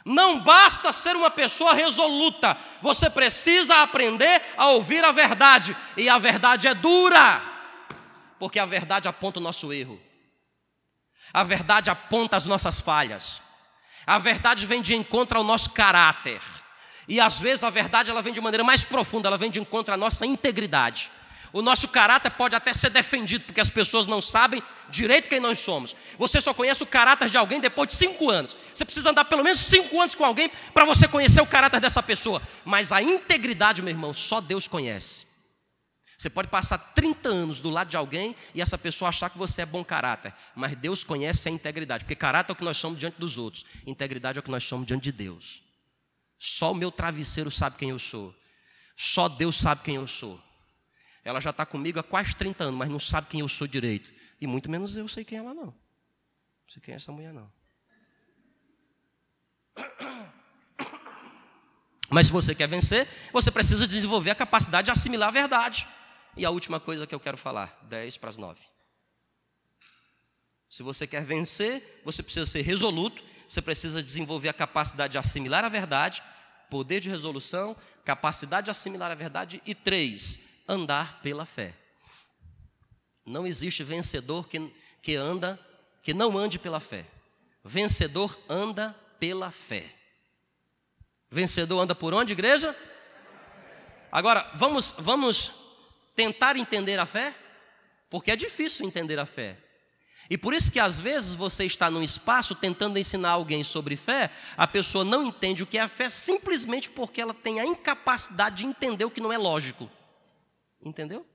Não 0.05 0.39
basta 0.39 0.93
ser 0.93 1.17
uma 1.17 1.29
pessoa 1.29 1.73
resoluta, 1.73 2.57
você 2.81 3.09
precisa 3.09 3.81
aprender 3.81 4.41
a 4.55 4.67
ouvir 4.67 5.03
a 5.03 5.11
verdade, 5.11 5.75
e 5.97 6.07
a 6.07 6.17
verdade 6.17 6.69
é 6.69 6.73
dura, 6.73 7.43
porque 8.39 8.57
a 8.57 8.65
verdade 8.65 9.09
aponta 9.09 9.39
o 9.39 9.43
nosso 9.43 9.73
erro, 9.73 10.01
a 11.33 11.43
verdade 11.43 11.89
aponta 11.89 12.37
as 12.37 12.45
nossas 12.45 12.79
falhas, 12.79 13.41
a 14.05 14.17
verdade 14.17 14.65
vem 14.65 14.81
de 14.81 14.95
encontro 14.95 15.37
ao 15.37 15.43
nosso 15.43 15.71
caráter, 15.71 16.39
e 17.05 17.19
às 17.19 17.41
vezes 17.41 17.65
a 17.65 17.69
verdade 17.69 18.09
ela 18.09 18.21
vem 18.21 18.31
de 18.31 18.39
maneira 18.39 18.63
mais 18.63 18.85
profunda, 18.85 19.27
ela 19.27 19.37
vem 19.37 19.51
de 19.51 19.59
encontro 19.59 19.93
à 19.93 19.97
nossa 19.97 20.25
integridade. 20.25 21.11
O 21.53 21.61
nosso 21.61 21.87
caráter 21.87 22.31
pode 22.31 22.55
até 22.55 22.73
ser 22.73 22.89
defendido, 22.89 23.45
porque 23.45 23.61
as 23.61 23.69
pessoas 23.69 24.07
não 24.07 24.21
sabem 24.21 24.61
direito 24.89 25.29
quem 25.29 25.39
nós 25.39 25.59
somos. 25.59 25.95
Você 26.17 26.41
só 26.41 26.53
conhece 26.53 26.83
o 26.83 26.87
caráter 26.87 27.29
de 27.29 27.37
alguém 27.37 27.59
depois 27.59 27.87
de 27.89 27.95
cinco 27.95 28.29
anos. 28.29 28.55
Você 28.73 28.85
precisa 28.85 29.09
andar 29.09 29.25
pelo 29.25 29.43
menos 29.43 29.59
cinco 29.59 29.99
anos 30.01 30.15
com 30.15 30.25
alguém 30.25 30.51
para 30.73 30.85
você 30.85 31.07
conhecer 31.07 31.41
o 31.41 31.47
caráter 31.47 31.79
dessa 31.79 32.03
pessoa. 32.03 32.41
Mas 32.65 32.91
a 32.91 33.01
integridade, 33.01 33.81
meu 33.81 33.91
irmão, 33.91 34.13
só 34.13 34.41
Deus 34.41 34.67
conhece. 34.67 35.27
Você 36.17 36.31
pode 36.31 36.47
passar 36.47 36.79
30 36.79 37.29
anos 37.29 37.59
do 37.59 37.69
lado 37.69 37.89
de 37.89 37.97
alguém 37.97 38.35
e 38.55 38.61
essa 38.61 38.77
pessoa 38.77 39.09
achar 39.09 39.29
que 39.29 39.37
você 39.37 39.61
é 39.61 39.65
bom 39.65 39.83
caráter, 39.83 40.33
mas 40.55 40.75
Deus 40.75 41.03
conhece 41.03 41.47
a 41.47 41.51
integridade, 41.51 42.03
porque 42.03 42.15
caráter 42.15 42.51
é 42.51 42.53
o 42.53 42.55
que 42.55 42.63
nós 42.63 42.77
somos 42.77 42.97
diante 42.97 43.19
dos 43.19 43.37
outros, 43.37 43.63
integridade 43.85 44.39
é 44.39 44.41
o 44.41 44.43
que 44.43 44.49
nós 44.49 44.63
somos 44.63 44.87
diante 44.87 45.03
de 45.03 45.11
Deus. 45.11 45.61
Só 46.39 46.71
o 46.71 46.75
meu 46.75 46.91
travesseiro 46.91 47.51
sabe 47.51 47.77
quem 47.77 47.91
eu 47.91 47.99
sou, 47.99 48.33
só 48.95 49.29
Deus 49.29 49.57
sabe 49.57 49.83
quem 49.83 49.95
eu 49.97 50.07
sou. 50.07 50.41
Ela 51.27 51.41
já 51.41 51.49
está 51.49 51.65
comigo 51.65 51.99
há 51.99 52.03
quase 52.03 52.33
30 52.37 52.63
anos, 52.63 52.79
mas 52.79 52.87
não 52.87 52.99
sabe 52.99 53.27
quem 53.27 53.41
eu 53.41 53.49
sou 53.49 53.67
direito. 53.67 54.13
E 54.39 54.47
muito 54.47 54.71
menos 54.71 54.95
eu 54.95 55.09
sei 55.09 55.25
quem 55.25 55.37
ela 55.37 55.53
não. 55.53 55.65
Não 55.65 55.73
sei 56.69 56.81
quem 56.81 56.93
é 56.93 56.95
essa 56.95 57.11
mulher 57.11 57.33
não. 57.33 57.51
Mas 62.09 62.27
se 62.27 62.31
você 62.31 62.55
quer 62.55 62.69
vencer, 62.69 63.05
você 63.33 63.51
precisa 63.51 63.85
desenvolver 63.85 64.31
a 64.31 64.35
capacidade 64.35 64.85
de 64.85 64.91
assimilar 64.91 65.27
a 65.27 65.31
verdade. 65.33 65.85
E 66.37 66.45
a 66.45 66.49
última 66.49 66.79
coisa 66.79 67.05
que 67.05 67.13
eu 67.13 67.19
quero 67.19 67.35
falar, 67.35 67.77
10 67.89 68.15
para 68.15 68.29
as 68.29 68.37
9. 68.37 68.61
Se 70.69 70.81
você 70.81 71.05
quer 71.05 71.25
vencer, 71.25 72.01
você 72.05 72.23
precisa 72.23 72.45
ser 72.45 72.61
resoluto, 72.61 73.21
você 73.49 73.61
precisa 73.61 74.01
desenvolver 74.01 74.47
a 74.47 74.53
capacidade 74.53 75.11
de 75.11 75.17
assimilar 75.17 75.65
a 75.65 75.69
verdade, 75.69 76.23
poder 76.69 77.01
de 77.01 77.09
resolução, 77.09 77.75
capacidade 78.05 78.63
de 78.65 78.71
assimilar 78.71 79.11
a 79.11 79.15
verdade. 79.15 79.61
E 79.65 79.75
três, 79.75 80.46
andar 80.67 81.21
pela 81.21 81.45
fé. 81.45 81.73
Não 83.25 83.45
existe 83.45 83.83
vencedor 83.83 84.47
que, 84.47 84.73
que 85.01 85.15
anda, 85.15 85.59
que 86.01 86.13
não 86.13 86.37
ande 86.37 86.57
pela 86.57 86.79
fé. 86.79 87.05
Vencedor 87.63 88.37
anda 88.47 88.95
pela 89.19 89.51
fé. 89.51 89.83
Vencedor 91.29 91.81
anda 91.81 91.93
por 91.93 92.13
onde, 92.13 92.33
igreja? 92.33 92.75
Agora, 94.11 94.49
vamos, 94.55 94.95
vamos 94.97 95.51
tentar 96.15 96.55
entender 96.55 96.97
a 96.99 97.05
fé? 97.05 97.35
Porque 98.09 98.31
é 98.31 98.35
difícil 98.35 98.85
entender 98.85 99.19
a 99.19 99.25
fé. 99.25 99.57
E 100.29 100.37
por 100.37 100.53
isso 100.53 100.71
que 100.71 100.79
às 100.79 100.99
vezes 100.99 101.33
você 101.33 101.65
está 101.65 101.89
num 101.89 102.03
espaço 102.03 102.55
tentando 102.55 102.99
ensinar 102.99 103.31
alguém 103.31 103.63
sobre 103.63 103.95
fé, 103.95 104.29
a 104.57 104.67
pessoa 104.67 105.05
não 105.05 105.27
entende 105.27 105.63
o 105.63 105.67
que 105.67 105.77
é 105.77 105.81
a 105.81 105.87
fé 105.87 106.09
simplesmente 106.09 106.89
porque 106.89 107.21
ela 107.21 107.33
tem 107.33 107.59
a 107.59 107.65
incapacidade 107.65 108.57
de 108.57 108.65
entender 108.65 109.05
o 109.05 109.11
que 109.11 109.21
não 109.21 109.31
é 109.31 109.37
lógico. 109.37 109.89
Entendeu? 110.87 111.27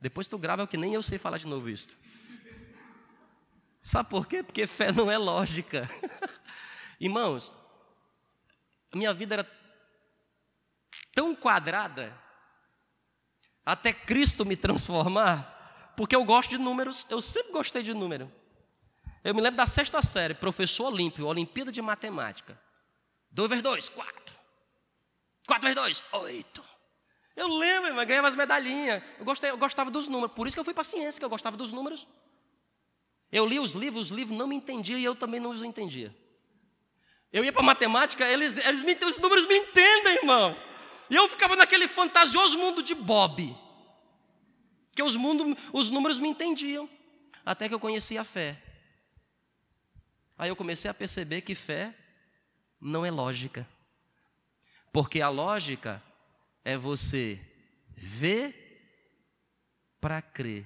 Depois 0.00 0.26
tu 0.26 0.38
grava 0.38 0.66
que 0.66 0.76
nem 0.76 0.94
eu 0.94 1.02
sei 1.02 1.18
falar 1.18 1.38
de 1.38 1.46
novo 1.46 1.68
isto. 1.68 1.96
Sabe 3.82 4.08
por 4.08 4.26
quê? 4.26 4.42
Porque 4.42 4.66
fé 4.66 4.90
não 4.90 5.10
é 5.10 5.18
lógica. 5.18 5.88
Irmãos, 6.98 7.52
a 8.90 8.96
minha 8.96 9.12
vida 9.12 9.34
era 9.34 9.50
tão 11.14 11.36
quadrada 11.36 12.18
até 13.64 13.92
Cristo 13.92 14.44
me 14.44 14.56
transformar, 14.56 15.92
porque 15.96 16.16
eu 16.16 16.24
gosto 16.24 16.50
de 16.50 16.58
números, 16.58 17.06
eu 17.10 17.20
sempre 17.20 17.52
gostei 17.52 17.82
de 17.82 17.92
número. 17.92 18.32
Eu 19.22 19.34
me 19.34 19.40
lembro 19.40 19.58
da 19.58 19.66
sexta 19.66 20.02
série, 20.02 20.34
professor 20.34 20.92
Olímpio, 20.92 21.26
Olimpíada 21.26 21.72
de 21.72 21.82
Matemática. 21.82 22.58
2 23.30 23.48
vezes 23.48 23.62
2, 23.62 23.88
4. 23.90 24.33
4 25.46 25.62
vezes 25.62 25.74
2, 25.74 26.02
8. 26.12 26.64
Eu 27.36 27.48
lembro, 27.48 27.90
irmão, 27.90 28.06
ganhava 28.06 28.28
as 28.28 28.36
medalhinhas. 28.36 29.02
Eu, 29.18 29.24
gostei, 29.24 29.50
eu 29.50 29.58
gostava 29.58 29.90
dos 29.90 30.06
números. 30.06 30.34
Por 30.34 30.46
isso 30.46 30.54
que 30.54 30.60
eu 30.60 30.64
fui 30.64 30.74
para 30.74 30.84
ciência, 30.84 31.18
que 31.18 31.24
eu 31.24 31.30
gostava 31.30 31.56
dos 31.56 31.72
números. 31.72 32.06
Eu 33.30 33.46
li 33.46 33.58
os 33.58 33.72
livros, 33.72 34.10
os 34.10 34.16
livros 34.16 34.38
não 34.38 34.46
me 34.46 34.54
entendiam 34.54 34.98
e 34.98 35.04
eu 35.04 35.14
também 35.14 35.40
não 35.40 35.50
os 35.50 35.62
entendia. 35.62 36.14
Eu 37.32 37.44
ia 37.44 37.52
para 37.52 37.64
matemática, 37.64 38.24
eles, 38.28 38.56
eles 38.58 38.82
me, 38.82 38.94
os 39.04 39.18
números 39.18 39.44
me 39.46 39.56
entendem, 39.56 40.14
irmão. 40.18 40.56
E 41.10 41.16
eu 41.16 41.28
ficava 41.28 41.56
naquele 41.56 41.88
fantasioso 41.88 42.56
mundo 42.56 42.80
de 42.80 42.94
Bob. 42.94 43.56
Que 44.94 45.02
os, 45.02 45.16
mundo, 45.16 45.56
os 45.72 45.90
números 45.90 46.20
me 46.20 46.28
entendiam. 46.28 46.88
Até 47.44 47.68
que 47.68 47.74
eu 47.74 47.80
conheci 47.80 48.16
a 48.16 48.24
fé. 48.24 48.62
Aí 50.38 50.48
eu 50.48 50.56
comecei 50.56 50.88
a 50.88 50.94
perceber 50.94 51.40
que 51.40 51.56
fé 51.56 51.92
não 52.80 53.04
é 53.04 53.10
lógica. 53.10 53.68
Porque 54.94 55.20
a 55.20 55.28
lógica 55.28 56.00
é 56.64 56.78
você 56.78 57.40
ver 57.88 58.54
para 60.00 60.22
crer. 60.22 60.64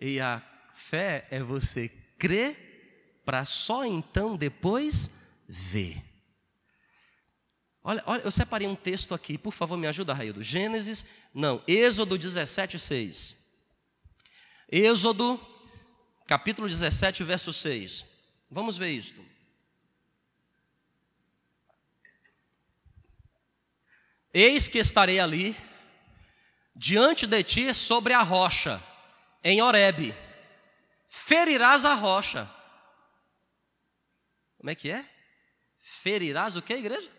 E 0.00 0.20
a 0.20 0.40
fé 0.72 1.26
é 1.28 1.42
você 1.42 1.88
crer 2.16 3.20
para 3.24 3.44
só 3.44 3.84
então 3.84 4.36
depois 4.36 5.10
ver. 5.48 6.00
Olha, 7.82 8.00
olha, 8.06 8.22
eu 8.22 8.30
separei 8.30 8.68
um 8.68 8.76
texto 8.76 9.12
aqui, 9.12 9.36
por 9.36 9.52
favor, 9.52 9.76
me 9.76 9.88
ajuda, 9.88 10.14
Raildo. 10.14 10.40
Gênesis, 10.40 11.04
não, 11.34 11.60
Êxodo 11.66 12.16
17, 12.16 12.78
6. 12.78 13.44
Êxodo, 14.70 15.44
capítulo 16.28 16.68
17, 16.68 17.24
verso 17.24 17.52
6. 17.52 18.04
Vamos 18.48 18.78
ver 18.78 18.90
isso. 18.92 19.14
Eis 24.32 24.68
que 24.68 24.78
estarei 24.78 25.18
ali, 25.18 25.56
diante 26.74 27.26
de 27.26 27.42
ti, 27.42 27.74
sobre 27.74 28.12
a 28.12 28.22
rocha, 28.22 28.82
em 29.42 29.62
Horebe. 29.62 30.14
Ferirás 31.06 31.84
a 31.84 31.94
rocha. 31.94 32.50
Como 34.58 34.70
é 34.70 34.74
que 34.74 34.90
é? 34.90 35.08
Ferirás 35.78 36.56
o 36.56 36.62
que, 36.62 36.74
igreja? 36.74 37.10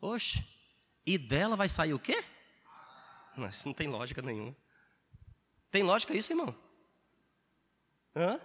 Oxe, 0.00 0.44
e 1.04 1.18
dela 1.18 1.56
vai 1.56 1.68
sair 1.68 1.92
o 1.92 1.98
quê? 1.98 2.24
Não, 3.36 3.48
isso 3.48 3.66
não 3.66 3.74
tem 3.74 3.88
lógica 3.88 4.22
nenhuma. 4.22 4.54
Tem 5.70 5.82
lógica 5.82 6.14
isso, 6.14 6.32
irmão? 6.32 6.54
Hã? 8.14 8.40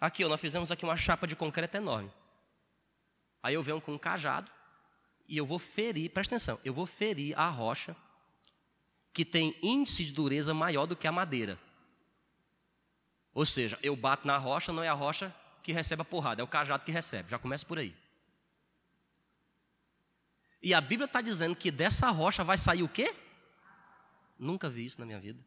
Aqui, 0.00 0.24
ó, 0.24 0.28
nós 0.28 0.40
fizemos 0.40 0.70
aqui 0.70 0.84
uma 0.84 0.96
chapa 0.96 1.26
de 1.26 1.36
concreto 1.36 1.76
enorme. 1.76 2.12
Aí 3.42 3.54
eu 3.54 3.62
venho 3.62 3.80
com 3.80 3.92
um 3.92 3.98
cajado, 3.98 4.50
e 5.28 5.36
eu 5.36 5.46
vou 5.46 5.58
ferir, 5.58 6.10
presta 6.10 6.34
atenção, 6.34 6.60
eu 6.64 6.72
vou 6.72 6.86
ferir 6.86 7.38
a 7.38 7.48
rocha 7.48 7.96
que 9.12 9.24
tem 9.24 9.56
índice 9.62 10.04
de 10.04 10.12
dureza 10.12 10.52
maior 10.52 10.86
do 10.86 10.94
que 10.94 11.06
a 11.06 11.12
madeira. 11.12 11.58
Ou 13.32 13.46
seja, 13.46 13.78
eu 13.82 13.96
bato 13.96 14.26
na 14.26 14.36
rocha, 14.36 14.72
não 14.72 14.82
é 14.82 14.88
a 14.88 14.94
rocha 14.94 15.34
que 15.62 15.72
recebe 15.72 16.02
a 16.02 16.04
porrada, 16.04 16.42
é 16.42 16.44
o 16.44 16.48
cajado 16.48 16.84
que 16.84 16.92
recebe. 16.92 17.30
Já 17.30 17.38
começa 17.38 17.64
por 17.64 17.78
aí. 17.78 17.94
E 20.62 20.74
a 20.74 20.80
Bíblia 20.80 21.06
está 21.06 21.20
dizendo 21.20 21.54
que 21.54 21.70
dessa 21.70 22.10
rocha 22.10 22.42
vai 22.44 22.58
sair 22.58 22.82
o 22.82 22.88
quê? 22.88 23.14
Nunca 24.38 24.68
vi 24.68 24.84
isso 24.84 25.00
na 25.00 25.06
minha 25.06 25.20
vida. 25.20 25.42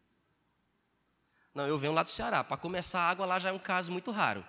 Não, 1.54 1.68
eu 1.68 1.78
venho 1.78 1.94
lá 1.94 2.04
do 2.04 2.10
Ceará. 2.10 2.44
Para 2.44 2.58
começar, 2.58 3.02
a 3.02 3.10
água 3.10 3.26
lá 3.26 3.40
já 3.40 3.50
é 3.50 3.52
um 3.52 3.60
caso 3.60 3.92
muito 3.92 4.12
raro. 4.12 4.46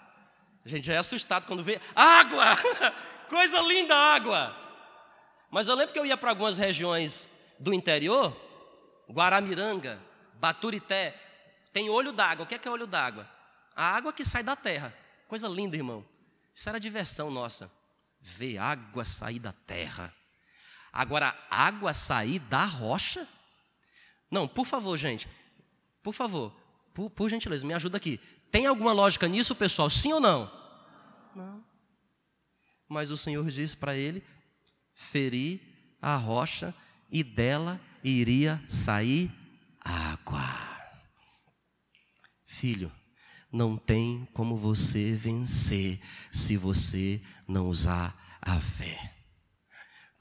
A 0.64 0.68
gente 0.68 0.84
já 0.84 0.94
é 0.94 0.98
assustado 0.98 1.46
quando 1.46 1.64
vê 1.64 1.80
água! 1.94 2.56
Coisa 3.28 3.60
linda 3.60 3.94
água! 3.94 4.69
Mas 5.50 5.68
eu 5.68 5.74
lembro 5.74 5.92
que 5.92 5.98
eu 5.98 6.06
ia 6.06 6.16
para 6.16 6.30
algumas 6.30 6.56
regiões 6.56 7.28
do 7.58 7.74
interior, 7.74 8.34
Guaramiranga, 9.10 10.00
Baturité, 10.34 11.18
tem 11.72 11.90
olho 11.90 12.12
d'água. 12.12 12.44
O 12.44 12.48
que 12.48 12.54
é, 12.54 12.58
que 12.58 12.68
é 12.68 12.70
olho 12.70 12.86
d'água? 12.86 13.28
A 13.74 13.84
água 13.84 14.12
que 14.12 14.24
sai 14.24 14.42
da 14.42 14.56
terra. 14.56 14.96
Coisa 15.28 15.48
linda, 15.48 15.76
irmão. 15.76 16.04
Isso 16.54 16.68
era 16.68 16.78
diversão 16.78 17.30
nossa. 17.30 17.70
Ver 18.20 18.58
água 18.58 19.04
sair 19.04 19.38
da 19.38 19.52
terra. 19.52 20.14
Agora, 20.92 21.36
água 21.50 21.92
sair 21.92 22.38
da 22.38 22.64
rocha? 22.64 23.26
Não, 24.30 24.46
por 24.46 24.66
favor, 24.66 24.96
gente. 24.96 25.28
Por 26.02 26.12
favor, 26.12 26.52
por, 26.94 27.10
por 27.10 27.28
gentileza, 27.28 27.66
me 27.66 27.74
ajuda 27.74 27.96
aqui. 27.96 28.18
Tem 28.50 28.66
alguma 28.66 28.92
lógica 28.92 29.28
nisso, 29.28 29.54
pessoal? 29.54 29.88
Sim 29.88 30.12
ou 30.12 30.20
não? 30.20 30.50
Não. 31.34 31.64
Mas 32.88 33.10
o 33.10 33.16
Senhor 33.16 33.48
disse 33.48 33.76
para 33.76 33.96
ele: 33.96 34.24
ferir 35.00 35.60
a 36.00 36.14
rocha 36.16 36.74
e 37.10 37.24
dela 37.24 37.80
iria 38.04 38.62
sair 38.68 39.32
água. 39.80 40.44
Filho, 42.46 42.92
não 43.50 43.76
tem 43.76 44.28
como 44.34 44.56
você 44.56 45.12
vencer 45.16 45.98
se 46.30 46.56
você 46.56 47.20
não 47.48 47.68
usar 47.68 48.14
a 48.42 48.60
fé. 48.60 49.14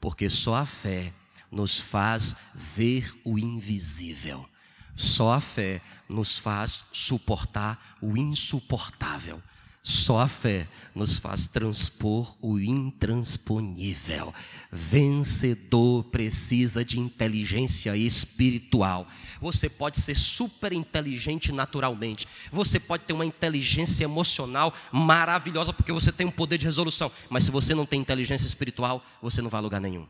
Porque 0.00 0.30
só 0.30 0.56
a 0.56 0.66
fé 0.66 1.12
nos 1.52 1.78
faz 1.78 2.34
ver 2.54 3.12
o 3.22 3.38
invisível. 3.38 4.48
Só 4.96 5.34
a 5.34 5.40
fé 5.40 5.82
nos 6.08 6.38
faz 6.38 6.86
suportar 6.92 7.98
o 8.00 8.16
insuportável. 8.16 9.42
Só 9.82 10.20
a 10.20 10.28
fé 10.28 10.68
nos 10.94 11.16
faz 11.16 11.46
transpor 11.46 12.36
o 12.42 12.58
intransponível. 12.58 14.34
Vencedor 14.70 16.04
precisa 16.04 16.84
de 16.84 17.00
inteligência 17.00 17.96
espiritual. 17.96 19.06
Você 19.40 19.70
pode 19.70 19.98
ser 19.98 20.14
super 20.14 20.72
inteligente 20.72 21.50
naturalmente. 21.50 22.28
Você 22.52 22.78
pode 22.78 23.04
ter 23.04 23.14
uma 23.14 23.24
inteligência 23.24 24.04
emocional 24.04 24.74
maravilhosa 24.92 25.72
porque 25.72 25.92
você 25.92 26.12
tem 26.12 26.26
um 26.26 26.30
poder 26.30 26.58
de 26.58 26.66
resolução. 26.66 27.10
Mas 27.30 27.44
se 27.44 27.50
você 27.50 27.74
não 27.74 27.86
tem 27.86 28.00
inteligência 28.00 28.46
espiritual, 28.46 29.02
você 29.22 29.40
não 29.40 29.48
vai 29.48 29.60
a 29.60 29.62
lugar 29.62 29.80
nenhum. 29.80 30.06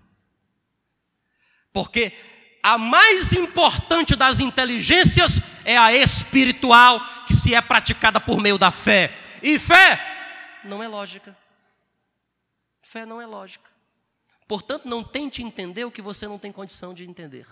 Porque 1.73 2.13
a 2.61 2.77
mais 2.77 3.33
importante 3.33 4.17
das 4.17 4.41
inteligências 4.41 5.41
é 5.65 5.79
a 5.79 5.95
espiritual, 5.95 7.01
que 7.27 7.35
se 7.35 7.55
é 7.55 7.61
praticada 7.61 8.21
por 8.21 8.41
meio 8.41 8.59
da 8.59 8.73
fé. 8.73 9.17
E 9.42 9.59
fé 9.59 9.98
não 10.64 10.83
é 10.83 10.88
lógica. 10.88 11.37
Fé 12.81 13.05
não 13.05 13.20
é 13.20 13.26
lógica. 13.26 13.70
Portanto, 14.46 14.88
não 14.88 15.05
tente 15.05 15.42
entender 15.42 15.85
o 15.85 15.90
que 15.90 16.03
você 16.03 16.26
não 16.26 16.38
tem 16.38 16.50
condição 16.50 16.92
de 16.92 17.05
entender. 17.05 17.46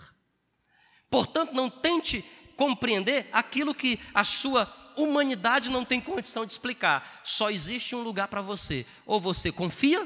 Portanto, 1.09 1.53
não 1.53 1.69
tente 1.69 2.21
compreender 2.57 3.29
aquilo 3.31 3.73
que 3.73 3.99
a 4.13 4.23
sua 4.25 4.65
humanidade 4.97 5.69
não 5.69 5.85
tem 5.85 6.01
condição 6.01 6.45
de 6.45 6.51
explicar. 6.51 7.21
Só 7.23 7.49
existe 7.49 7.95
um 7.95 8.01
lugar 8.01 8.27
para 8.27 8.41
você. 8.41 8.85
Ou 9.05 9.19
você 9.19 9.51
confia, 9.51 10.05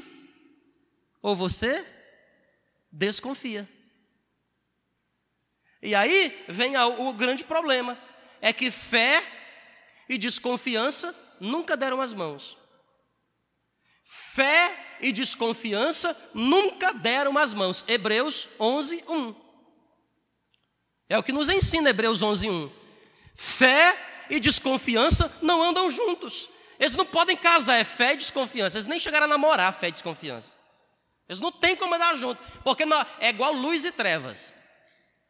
ou 1.20 1.34
você 1.34 1.84
desconfia. 2.92 3.68
E 5.82 5.94
aí 5.94 6.44
vem 6.48 6.76
o 6.76 7.12
grande 7.12 7.42
problema: 7.44 7.98
é 8.40 8.52
que 8.52 8.70
fé 8.70 9.22
e 10.08 10.16
desconfiança 10.16 11.23
nunca 11.44 11.76
deram 11.76 12.00
as 12.00 12.12
mãos. 12.12 12.56
Fé 14.04 14.96
e 15.00 15.12
desconfiança 15.12 16.30
nunca 16.34 16.92
deram 16.92 17.36
as 17.38 17.52
mãos. 17.52 17.84
Hebreus 17.86 18.48
11, 18.58 19.04
1. 19.08 19.34
É 21.08 21.18
o 21.18 21.22
que 21.22 21.32
nos 21.32 21.48
ensina 21.48 21.90
Hebreus 21.90 22.22
11, 22.22 22.48
1. 22.48 22.72
Fé 23.34 24.26
e 24.30 24.40
desconfiança 24.40 25.38
não 25.42 25.62
andam 25.62 25.90
juntos. 25.90 26.48
Eles 26.78 26.94
não 26.94 27.06
podem 27.06 27.36
casar, 27.36 27.76
é 27.76 27.84
fé 27.84 28.14
e 28.14 28.16
desconfiança. 28.16 28.76
Eles 28.76 28.86
nem 28.86 28.98
chegaram 28.98 29.26
a 29.26 29.28
namorar 29.28 29.72
fé 29.72 29.88
e 29.88 29.92
desconfiança. 29.92 30.56
Eles 31.28 31.40
não 31.40 31.52
têm 31.52 31.76
como 31.76 31.94
andar 31.94 32.14
junto, 32.16 32.42
porque 32.62 32.84
é 33.18 33.30
igual 33.30 33.52
luz 33.52 33.84
e 33.84 33.92
trevas. 33.92 34.54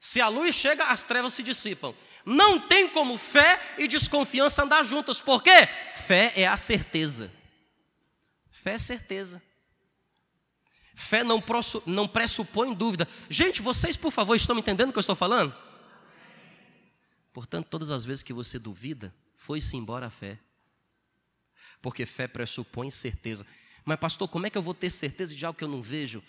Se 0.00 0.20
a 0.20 0.28
luz 0.28 0.54
chega, 0.54 0.84
as 0.84 1.04
trevas 1.04 1.34
se 1.34 1.42
dissipam. 1.42 1.94
Não 2.24 2.58
tem 2.58 2.88
como 2.88 3.18
fé 3.18 3.60
e 3.78 3.86
desconfiança 3.86 4.62
andar 4.62 4.82
juntas. 4.84 5.20
Por 5.20 5.42
quê? 5.42 5.66
Fé 6.06 6.32
é 6.36 6.46
a 6.46 6.56
certeza. 6.56 7.30
Fé 8.50 8.72
é 8.72 8.78
certeza. 8.78 9.42
Fé 10.94 11.22
não, 11.24 11.42
não 11.86 12.08
pressupõe 12.08 12.72
dúvida. 12.72 13.06
Gente, 13.28 13.60
vocês, 13.60 13.96
por 13.96 14.10
favor, 14.10 14.34
estão 14.36 14.54
me 14.54 14.60
entendendo 14.60 14.90
o 14.90 14.92
que 14.92 14.98
eu 14.98 15.00
estou 15.00 15.16
falando? 15.16 15.54
Portanto, 17.32 17.66
todas 17.68 17.90
as 17.90 18.04
vezes 18.04 18.22
que 18.22 18.32
você 18.32 18.58
duvida, 18.58 19.14
foi-se 19.34 19.76
embora 19.76 20.06
a 20.06 20.10
fé. 20.10 20.38
Porque 21.82 22.06
fé 22.06 22.26
pressupõe 22.26 22.90
certeza. 22.90 23.44
Mas, 23.84 23.98
pastor, 23.98 24.28
como 24.28 24.46
é 24.46 24.50
que 24.50 24.56
eu 24.56 24.62
vou 24.62 24.72
ter 24.72 24.88
certeza 24.88 25.34
de 25.34 25.44
algo 25.44 25.58
que 25.58 25.64
eu 25.64 25.68
não 25.68 25.82
vejo? 25.82 26.22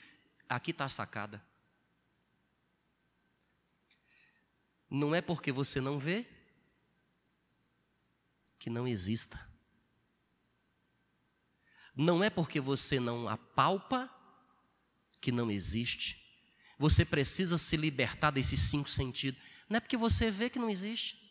Aqui 0.49 0.71
está 0.71 0.85
a 0.85 0.89
sacada. 0.89 1.41
Não 4.95 5.13
é 5.13 5.19
porque 5.19 5.51
você 5.51 5.81
não 5.81 5.99
vê 5.99 6.25
que 8.57 8.69
não 8.69 8.87
exista. 8.87 9.37
Não 11.93 12.23
é 12.23 12.29
porque 12.29 12.61
você 12.61 12.97
não 12.97 13.27
apalpa 13.27 14.09
que 15.19 15.33
não 15.33 15.51
existe. 15.51 16.15
Você 16.79 17.03
precisa 17.03 17.57
se 17.57 17.75
libertar 17.75 18.31
desses 18.31 18.61
cinco 18.61 18.89
sentidos. 18.89 19.41
Não 19.69 19.77
é 19.77 19.79
porque 19.81 19.97
você 19.97 20.31
vê 20.31 20.49
que 20.49 20.59
não 20.59 20.69
existe. 20.69 21.21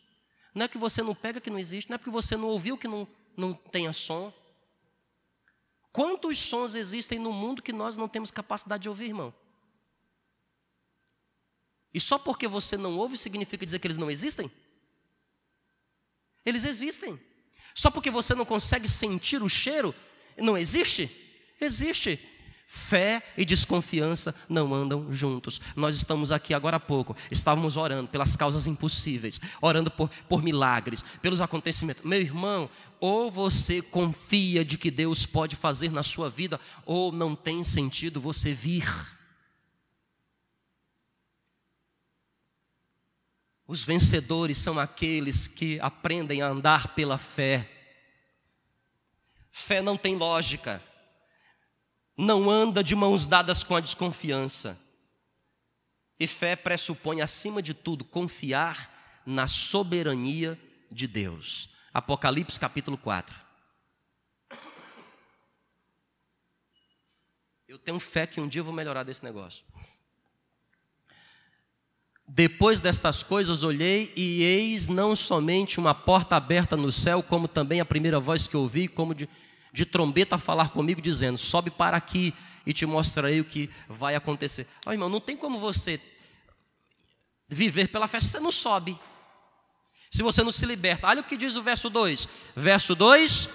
Não 0.53 0.65
é 0.65 0.67
que 0.67 0.77
você 0.77 1.01
não 1.01 1.15
pega 1.15 1.41
que 1.41 1.49
não 1.49 1.57
existe. 1.57 1.89
Não 1.89 1.95
é 1.95 1.97
porque 1.97 2.11
você 2.11 2.37
não 2.37 2.49
ouviu 2.49 2.77
que 2.77 2.87
não, 2.87 3.07
não 3.35 3.51
tenha 3.55 3.91
som. 3.91 4.31
Quantos 5.91 6.37
sons 6.37 6.75
existem 6.75 7.17
no 7.17 7.33
mundo 7.33 7.63
que 7.63 7.73
nós 7.73 7.97
não 7.97 8.07
temos 8.07 8.29
capacidade 8.29 8.83
de 8.83 8.89
ouvir, 8.89 9.05
irmão? 9.05 9.33
E 11.95 11.99
só 12.01 12.19
porque 12.19 12.45
você 12.45 12.75
não 12.75 12.97
ouve 12.97 13.17
significa 13.17 13.65
dizer 13.65 13.79
que 13.79 13.87
eles 13.87 13.97
não 13.97 14.11
existem? 14.11 14.51
Eles 16.45 16.65
existem. 16.65 17.17
Só 17.73 17.89
porque 17.89 18.11
você 18.11 18.35
não 18.35 18.43
consegue 18.43 18.85
sentir 18.85 19.41
o 19.41 19.47
cheiro, 19.47 19.95
não 20.37 20.57
existe? 20.57 21.09
Existe. 21.59 22.19
Fé 22.67 23.23
e 23.37 23.45
desconfiança 23.45 24.35
não 24.49 24.73
andam 24.73 25.09
juntos. 25.09 25.61
Nós 25.73 25.95
estamos 25.95 26.33
aqui 26.33 26.53
agora 26.53 26.75
há 26.75 26.81
pouco, 26.81 27.15
estávamos 27.31 27.77
orando 27.77 28.09
pelas 28.09 28.35
causas 28.35 28.67
impossíveis, 28.67 29.39
orando 29.61 29.89
por, 29.89 30.09
por 30.27 30.43
milagres, 30.43 31.01
pelos 31.21 31.39
acontecimentos. 31.39 32.03
Meu 32.03 32.19
irmão, 32.19 32.69
ou 32.99 33.31
você 33.31 33.81
confia 33.81 34.65
de 34.65 34.77
que 34.77 34.91
Deus 34.91 35.25
pode 35.25 35.55
fazer 35.55 35.93
na 35.93 36.03
sua 36.03 36.29
vida, 36.29 36.59
ou 36.85 37.13
não 37.13 37.37
tem 37.37 37.63
sentido 37.63 38.19
você 38.19 38.53
vir. 38.53 39.14
Os 43.67 43.83
vencedores 43.83 44.59
são 44.59 44.79
aqueles 44.79 45.47
que 45.47 45.79
aprendem 45.79 46.41
a 46.41 46.47
andar 46.47 46.93
pela 46.93 47.17
fé. 47.17 47.69
Fé 49.51 49.81
não 49.81 49.97
tem 49.97 50.15
lógica, 50.15 50.83
não 52.17 52.49
anda 52.49 52.83
de 52.83 52.95
mãos 52.95 53.25
dadas 53.25 53.63
com 53.63 53.75
a 53.75 53.79
desconfiança. 53.79 54.79
E 56.19 56.27
fé 56.27 56.55
pressupõe, 56.55 57.21
acima 57.21 57.61
de 57.61 57.73
tudo, 57.73 58.05
confiar 58.05 59.21
na 59.25 59.47
soberania 59.47 60.59
de 60.91 61.07
Deus. 61.07 61.69
Apocalipse 61.93 62.59
capítulo 62.59 62.97
4. 62.97 63.45
Eu 67.67 67.79
tenho 67.79 67.99
fé 67.99 68.27
que 68.27 68.39
um 68.39 68.47
dia 68.47 68.59
eu 68.61 68.65
vou 68.65 68.73
melhorar 68.73 69.03
desse 69.03 69.23
negócio. 69.23 69.65
Depois 72.27 72.79
destas 72.79 73.21
coisas 73.21 73.61
olhei 73.61 74.11
e 74.15 74.41
eis 74.41 74.87
não 74.87 75.15
somente 75.15 75.79
uma 75.79 75.93
porta 75.93 76.35
aberta 76.35 76.75
no 76.75 76.91
céu, 76.91 77.21
como 77.21 77.47
também 77.47 77.79
a 77.79 77.85
primeira 77.85 78.19
voz 78.19 78.47
que 78.47 78.57
ouvi, 78.57 78.87
como 78.87 79.13
de, 79.13 79.29
de 79.71 79.85
trombeta 79.85 80.37
falar 80.37 80.69
comigo, 80.69 81.01
dizendo: 81.01 81.37
Sobe 81.37 81.69
para 81.69 81.95
aqui 81.95 82.33
e 82.65 82.73
te 82.73 82.85
mostrarei 82.85 83.39
o 83.39 83.45
que 83.45 83.69
vai 83.87 84.15
acontecer. 84.15 84.67
Oh, 84.87 84.91
irmão, 84.91 85.07
não 85.07 85.19
tem 85.19 85.37
como 85.37 85.59
você 85.59 86.01
viver 87.47 87.89
pela 87.89 88.07
fé, 88.07 88.19
você 88.19 88.39
não 88.39 88.51
sobe. 88.51 88.97
Se 90.09 90.23
você 90.23 90.41
não 90.41 90.51
se 90.51 90.65
liberta, 90.65 91.07
olha 91.07 91.21
o 91.21 91.25
que 91.25 91.37
diz 91.37 91.55
o 91.55 91.61
verso 91.61 91.91
2. 91.91 92.27
Verso 92.55 92.95
2: 92.95 93.49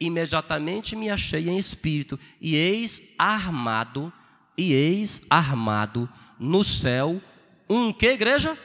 Imediatamente 0.00 0.96
me 0.96 1.08
achei 1.08 1.48
em 1.48 1.56
espírito, 1.56 2.18
e 2.40 2.56
eis 2.56 3.14
armado, 3.16 4.12
e 4.58 4.72
eis 4.72 5.24
armado 5.30 6.08
no 6.36 6.64
céu 6.64 7.22
um 7.70 7.92
que 7.92 8.08
igreja? 8.08 8.58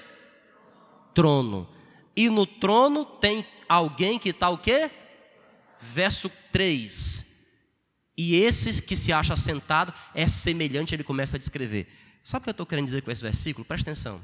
Trono. 1.14 1.70
E 2.16 2.30
no 2.30 2.46
trono 2.48 3.06
tem 3.06 3.46
alguém 3.70 4.18
que 4.18 4.30
está 4.30 4.50
o 4.50 4.58
quê? 4.58 4.90
Verso 5.80 6.30
3. 6.52 7.34
E 8.18 8.36
esses 8.36 8.80
que 8.80 8.96
se 8.96 9.14
acha 9.14 9.38
sentado 9.38 9.94
é 10.14 10.26
semelhante, 10.26 10.96
ele 10.96 11.04
começa 11.04 11.38
a 11.38 11.40
descrever. 11.40 11.88
Sabe 12.24 12.42
o 12.42 12.44
que 12.46 12.50
eu 12.50 12.52
estou 12.52 12.66
querendo 12.66 12.86
dizer 12.86 13.04
com 13.04 13.12
esse 13.12 13.22
versículo? 13.22 13.64
Presta 13.64 13.92
atenção. 13.92 14.24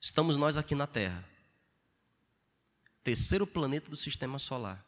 Estamos 0.00 0.36
nós 0.36 0.56
aqui 0.56 0.74
na 0.74 0.86
Terra, 0.86 1.24
terceiro 3.04 3.46
planeta 3.46 3.90
do 3.90 3.96
sistema 3.96 4.38
solar. 4.38 4.84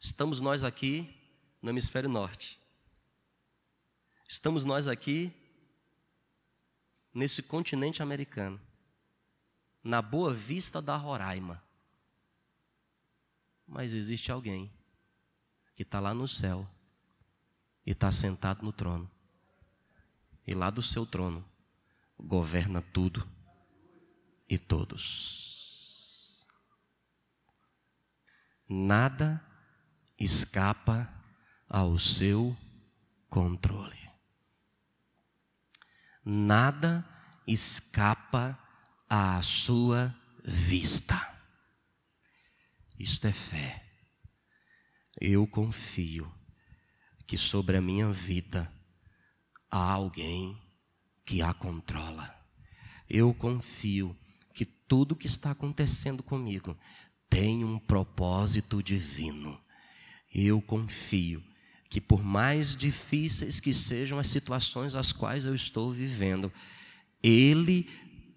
Estamos 0.00 0.40
nós 0.40 0.62
aqui 0.62 1.14
no 1.60 1.70
hemisfério 1.70 2.08
norte. 2.08 2.58
Estamos 4.26 4.64
nós 4.64 4.86
aqui 4.86 5.32
nesse 7.18 7.42
continente 7.42 8.00
americano, 8.00 8.60
na 9.82 10.00
boa 10.00 10.32
vista 10.32 10.80
da 10.80 10.96
Roraima. 10.96 11.60
Mas 13.66 13.92
existe 13.92 14.30
alguém 14.30 14.72
que 15.74 15.82
está 15.82 15.98
lá 15.98 16.14
no 16.14 16.28
céu 16.28 16.64
e 17.84 17.90
está 17.90 18.12
sentado 18.12 18.62
no 18.62 18.72
trono. 18.72 19.10
E 20.46 20.54
lá 20.54 20.70
do 20.70 20.80
seu 20.80 21.04
trono 21.04 21.44
governa 22.16 22.80
tudo 22.80 23.28
e 24.48 24.56
todos. 24.56 26.46
Nada 28.68 29.44
escapa 30.16 31.12
ao 31.68 31.98
seu 31.98 32.56
controle. 33.28 34.07
Nada 36.30 37.08
escapa 37.46 38.58
à 39.08 39.40
sua 39.40 40.14
vista. 40.44 41.18
Isto 42.98 43.28
é 43.28 43.32
fé. 43.32 43.82
Eu 45.18 45.46
confio 45.46 46.30
que 47.26 47.38
sobre 47.38 47.78
a 47.78 47.80
minha 47.80 48.12
vida 48.12 48.70
há 49.70 49.78
alguém 49.78 50.60
que 51.24 51.40
a 51.40 51.54
controla. 51.54 52.38
Eu 53.08 53.32
confio 53.32 54.14
que 54.54 54.66
tudo 54.66 55.16
que 55.16 55.26
está 55.26 55.52
acontecendo 55.52 56.22
comigo 56.22 56.78
tem 57.30 57.64
um 57.64 57.78
propósito 57.78 58.82
divino. 58.82 59.58
Eu 60.30 60.60
confio 60.60 61.42
que, 61.88 62.00
por 62.00 62.22
mais 62.22 62.76
difíceis 62.76 63.60
que 63.60 63.72
sejam 63.72 64.18
as 64.18 64.26
situações 64.26 64.94
às 64.94 65.12
quais 65.12 65.44
eu 65.44 65.54
estou 65.54 65.90
vivendo, 65.92 66.52
Ele 67.22 67.88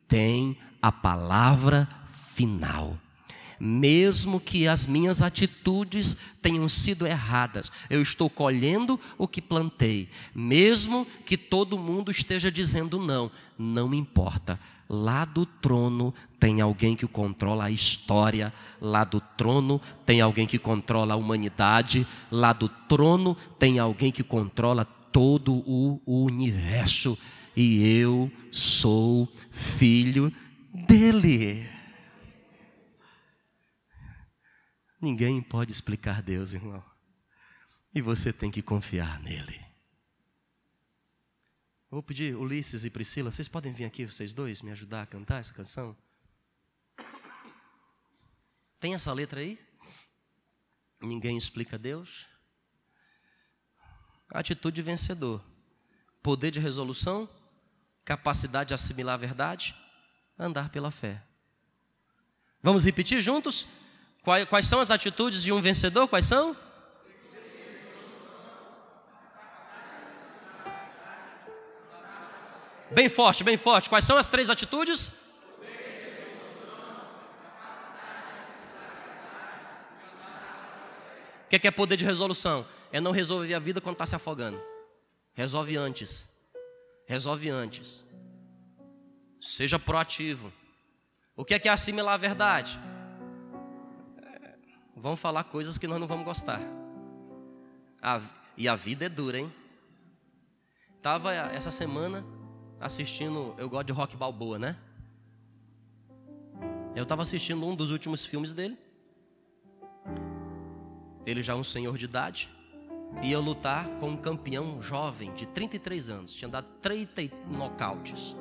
tem 0.07 0.57
a 0.81 0.91
palavra 0.91 1.87
final 2.33 2.97
mesmo 3.61 4.39
que 4.39 4.67
as 4.67 4.87
minhas 4.87 5.21
atitudes 5.21 6.17
tenham 6.41 6.67
sido 6.67 7.05
erradas, 7.05 7.71
eu 7.91 8.01
estou 8.01 8.27
colhendo 8.27 8.99
o 9.19 9.27
que 9.27 9.39
plantei, 9.39 10.09
mesmo 10.33 11.05
que 11.27 11.37
todo 11.37 11.77
mundo 11.77 12.11
esteja 12.11 12.51
dizendo 12.51 12.99
não, 12.99 13.31
não 13.59 13.87
me 13.87 13.97
importa. 13.97 14.59
Lá 14.93 15.23
do 15.23 15.45
trono 15.45 16.13
tem 16.38 16.60
alguém 16.60 16.97
que 16.97 17.08
controla 17.08 17.63
a 17.63 17.71
história, 17.71 18.51
lá 18.82 19.06
do 19.06 19.21
trono 19.21 19.80
tem 20.06 20.19
alguém 20.19 20.45
que 20.45 20.60
controla 20.60 21.13
a 21.13 21.17
humanidade, 21.17 22.06
lá 22.30 22.51
do 22.51 22.67
trono 22.67 23.34
tem 23.58 23.80
alguém 23.80 24.12
que 24.12 24.21
controla 24.21 24.84
todo 24.84 25.63
o 25.65 26.25
universo, 26.25 27.17
e 27.56 27.99
eu 28.01 28.30
sou 28.51 29.32
filho 29.49 30.30
dele. 30.86 31.65
Ninguém 35.01 35.41
pode 35.41 35.71
explicar 35.71 36.21
Deus, 36.21 36.51
irmão. 36.51 36.84
E 37.95 38.01
você 38.01 38.34
tem 38.34 38.51
que 38.51 38.62
confiar 38.62 39.21
nele. 39.21 39.70
Eu 41.91 41.97
vou 41.97 42.04
pedir 42.04 42.38
Ulisses 42.38 42.86
e 42.86 42.89
Priscila, 42.89 43.30
vocês 43.30 43.49
podem 43.49 43.73
vir 43.73 43.84
aqui, 43.84 44.06
vocês 44.06 44.34
dois, 44.34 44.62
me 44.62 44.71
ajudar 44.71 45.01
a 45.01 45.06
cantar 45.06 45.41
essa 45.41 45.54
canção? 45.54 45.93
Tem 48.80 48.93
essa 48.93 49.12
letra 49.12 49.41
aí? 49.41 49.60
Ninguém 51.01 51.38
explica 51.38 51.77
Deus. 51.77 52.27
Atitude 54.30 54.82
vencedor. 54.82 55.43
Poder 56.23 56.49
de 56.49 56.62
resolução, 56.62 57.27
capacidade 58.06 58.69
de 58.69 58.73
assimilar 58.73 59.15
a 59.15 59.17
verdade, 59.17 59.75
andar 60.39 60.69
pela 60.69 60.91
fé. 60.91 61.21
Vamos 62.63 62.86
repetir 62.86 63.19
juntos? 63.19 63.67
Quais 64.23 64.65
são 64.65 64.80
as 64.80 64.91
atitudes 64.91 65.43
de 65.43 65.51
um 65.51 65.60
vencedor? 65.60 66.08
Quais 66.08 66.25
são? 66.25 66.56
Bem 72.93 73.08
forte, 73.10 73.43
bem 73.43 73.58
forte. 73.58 73.89
Quais 73.89 74.06
são 74.06 74.17
as 74.17 74.30
três 74.30 74.49
atitudes? 74.49 75.10
O 81.45 81.49
que 81.49 81.67
é, 81.67 81.67
é 81.67 81.71
poder 81.71 81.97
de 81.97 82.06
resolução? 82.06 82.65
É 82.91 82.99
não 82.99 83.12
resolver 83.12 83.54
a 83.54 83.60
vida 83.60 83.82
quando 83.82 83.95
está 83.95 84.06
se 84.06 84.15
afogando. 84.15 84.62
Resolve 85.34 85.77
antes. 85.77 86.27
Resolve 87.08 87.49
antes. 87.49 88.06
Seja 89.41 89.80
proativo. 89.80 90.51
O 91.36 91.45
que 91.45 91.54
é, 91.54 91.60
que 91.60 91.69
é 91.69 91.71
assimilar 91.71 92.13
a 92.13 92.17
verdade? 92.17 92.80
vão 95.01 95.15
falar 95.15 95.45
coisas 95.45 95.80
que 95.80 95.88
nós 95.88 95.99
não 95.99 96.06
vamos 96.06 96.23
gostar. 96.23 96.62
A, 97.99 98.21
e 98.56 98.69
a 98.69 98.75
vida 98.75 99.06
é 99.06 99.10
dura, 99.10 99.39
hein? 99.39 99.51
Tava 101.01 101.34
essa 101.34 101.71
semana 101.71 102.23
assistindo, 102.82 103.54
eu 103.58 103.70
gosto 103.70 103.88
de 103.88 103.94
rock 103.94 104.17
balboa, 104.17 104.58
né? 104.58 104.76
Eu 106.96 107.04
estava 107.04 107.22
assistindo 107.22 107.65
um 107.65 107.76
dos 107.76 107.91
últimos 107.91 108.26
filmes 108.26 108.52
dele. 108.52 108.78
Ele 111.26 111.41
já 111.44 111.54
é 111.54 111.56
um 111.56 111.63
senhor 111.63 111.98
de 111.98 112.06
idade. 112.06 112.50
Ia 113.22 113.39
lutar 113.39 113.88
com 114.00 114.10
um 114.10 114.17
campeão 114.17 114.82
jovem 114.82 115.32
de 115.34 115.46
33 115.46 116.10
anos. 116.10 116.34
Tinha 116.34 116.50
dado 116.50 116.67
30 116.82 117.30
nocautes. 117.48 118.36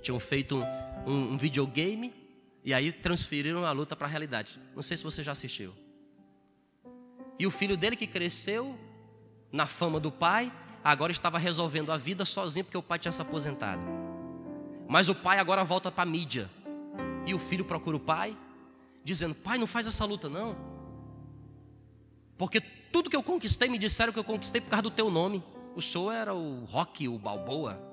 Tinham 0.00 0.18
feito 0.18 0.56
um, 0.56 0.64
um, 1.06 1.32
um 1.32 1.36
videogame 1.36 2.14
e 2.64 2.72
aí 2.72 2.90
transferiram 2.90 3.64
a 3.64 3.72
luta 3.72 3.94
para 3.94 4.06
a 4.06 4.10
realidade. 4.10 4.58
Não 4.74 4.82
sei 4.82 4.96
se 4.96 5.04
você 5.04 5.22
já 5.22 5.32
assistiu. 5.32 5.72
E 7.38 7.46
o 7.46 7.50
filho 7.50 7.76
dele 7.76 7.94
que 7.94 8.06
cresceu 8.06 8.76
na 9.52 9.66
fama 9.66 10.00
do 10.00 10.10
pai, 10.10 10.52
agora 10.84 11.12
estava 11.12 11.38
resolvendo 11.38 11.92
a 11.92 11.96
vida 11.96 12.24
sozinho 12.24 12.64
porque 12.64 12.78
o 12.78 12.82
pai 12.82 12.98
tinha 12.98 13.12
se 13.12 13.20
aposentado. 13.22 13.84
Mas 14.88 15.08
o 15.08 15.14
pai 15.14 15.38
agora 15.38 15.64
volta 15.64 15.90
para 15.90 16.02
a 16.02 16.06
mídia. 16.06 16.48
E 17.26 17.34
o 17.34 17.38
filho 17.38 17.64
procura 17.64 17.96
o 17.96 18.00
pai, 18.00 18.36
dizendo: 19.04 19.34
Pai, 19.34 19.58
não 19.58 19.66
faz 19.66 19.86
essa 19.86 20.04
luta 20.04 20.28
não. 20.28 20.56
Porque 22.38 22.60
tudo 22.60 23.10
que 23.10 23.16
eu 23.16 23.22
conquistei, 23.22 23.68
me 23.68 23.78
disseram 23.78 24.12
que 24.12 24.18
eu 24.18 24.24
conquistei 24.24 24.60
por 24.60 24.70
causa 24.70 24.82
do 24.82 24.90
teu 24.90 25.10
nome. 25.10 25.44
O 25.76 25.82
senhor 25.82 26.12
era 26.12 26.34
o 26.34 26.64
Rock, 26.64 27.06
o 27.06 27.18
Balboa. 27.18 27.88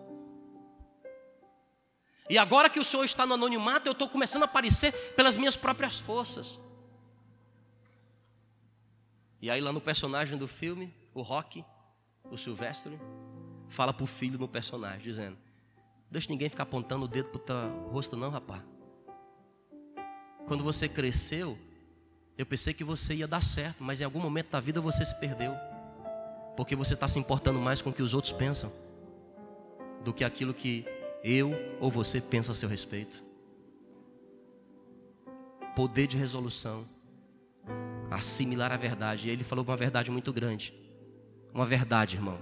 E 2.30 2.38
agora 2.38 2.70
que 2.70 2.80
o 2.80 2.84
Senhor 2.84 3.04
está 3.04 3.26
no 3.26 3.36
anonimato, 3.36 3.88
eu 3.88 3.92
estou 3.92 4.10
começando 4.10 4.42
a 4.42 4.46
aparecer 4.46 4.92
pelas 5.16 5.38
minhas 5.38 5.56
próprias 5.56 6.00
forças. 6.00 6.60
E 9.40 9.50
aí, 9.50 9.62
lá 9.62 9.72
no 9.72 9.80
personagem 9.80 10.38
do 10.38 10.48
filme, 10.48 10.92
o 11.14 11.22
Rock, 11.22 11.64
o 12.32 12.38
Silvestre, 12.38 13.00
fala 13.68 13.94
para 13.94 14.04
o 14.04 14.08
filho 14.08 14.38
no 14.38 14.48
personagem, 14.48 15.02
dizendo: 15.02 15.38
Deixa 16.10 16.30
ninguém 16.30 16.50
ficar 16.50 16.64
apontando 16.64 17.06
o 17.06 17.08
dedo 17.08 17.30
para 17.30 17.38
o 17.38 17.42
teu 17.42 17.90
rosto, 17.90 18.16
não, 18.16 18.30
rapaz. 18.30 18.62
Quando 20.48 20.64
você 20.64 20.88
cresceu, 20.88 21.58
eu 22.38 22.46
pensei 22.46 22.74
que 22.74 22.84
você 22.84 23.16
ia 23.16 23.28
dar 23.28 23.42
certo, 23.42 23.84
mas 23.84 24.02
em 24.02 24.04
algum 24.04 24.20
momento 24.20 24.52
da 24.52 24.60
vida 24.60 24.80
você 24.80 25.04
se 25.04 25.20
perdeu. 25.20 25.54
Porque 26.56 26.76
você 26.76 26.94
está 26.94 27.08
se 27.08 27.20
importando 27.20 27.60
mais 27.60 27.82
com 27.82 27.90
o 27.90 27.94
que 27.94 28.04
os 28.04 28.14
outros 28.14 28.32
pensam 28.32 28.72
do 30.04 30.14
que 30.14 30.24
aquilo 30.24 30.54
que 30.54 30.86
eu 31.24 31.52
ou 31.80 31.90
você 31.90 32.22
pensa 32.22 32.52
a 32.52 32.56
seu 32.56 32.70
respeito. 32.70 33.24
Poder 35.76 36.08
de 36.08 36.16
resolução, 36.16 36.88
assimilar 38.12 38.72
a 38.72 38.78
verdade. 38.78 39.28
E 39.28 39.32
ele 39.32 39.44
falou 39.44 39.66
uma 39.66 39.76
verdade 39.76 40.12
muito 40.12 40.32
grande. 40.32 40.85
Uma 41.56 41.66
verdade, 41.66 42.18
irmão. 42.18 42.38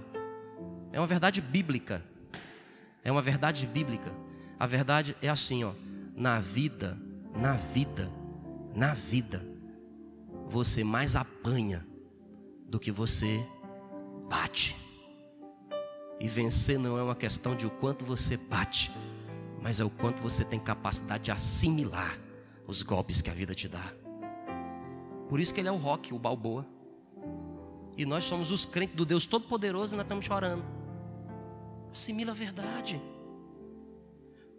É 0.90 0.98
uma 0.98 1.06
verdade 1.06 1.40
bíblica. 1.40 2.02
É 3.04 3.12
uma 3.12 3.22
verdade 3.22 3.64
bíblica. 3.64 4.12
A 4.58 4.66
verdade 4.66 5.16
é 5.22 5.28
assim, 5.28 5.62
ó, 5.62 5.72
na 6.16 6.40
vida, 6.40 6.98
na 7.32 7.52
vida, 7.52 8.10
na 8.74 8.92
vida, 8.92 9.46
você 10.48 10.82
mais 10.82 11.14
apanha 11.14 11.86
do 12.66 12.80
que 12.80 12.90
você 12.90 13.40
bate. 14.28 14.74
E 16.18 16.26
vencer 16.26 16.76
não 16.76 16.98
é 16.98 17.02
uma 17.04 17.14
questão 17.14 17.54
de 17.54 17.68
o 17.68 17.70
quanto 17.70 18.04
você 18.04 18.36
bate, 18.36 18.90
mas 19.62 19.78
é 19.78 19.84
o 19.84 19.90
quanto 19.90 20.20
você 20.20 20.44
tem 20.44 20.58
capacidade 20.58 21.22
de 21.22 21.30
assimilar 21.30 22.18
os 22.66 22.82
golpes 22.82 23.22
que 23.22 23.30
a 23.30 23.34
vida 23.34 23.54
te 23.54 23.68
dá. 23.68 23.92
Por 25.28 25.38
isso 25.38 25.54
que 25.54 25.60
ele 25.60 25.68
é 25.68 25.72
o 25.72 25.76
rock, 25.76 26.12
o 26.12 26.18
balboa. 26.18 26.73
E 27.96 28.04
nós 28.04 28.24
somos 28.24 28.50
os 28.50 28.64
crentes 28.64 28.96
do 28.96 29.04
Deus 29.04 29.26
Todo-Poderoso 29.26 29.94
e 29.94 29.96
nós 29.96 30.04
estamos 30.04 30.24
chorando. 30.24 30.64
Assimila 31.92 32.32
a 32.32 32.34
verdade. 32.34 33.00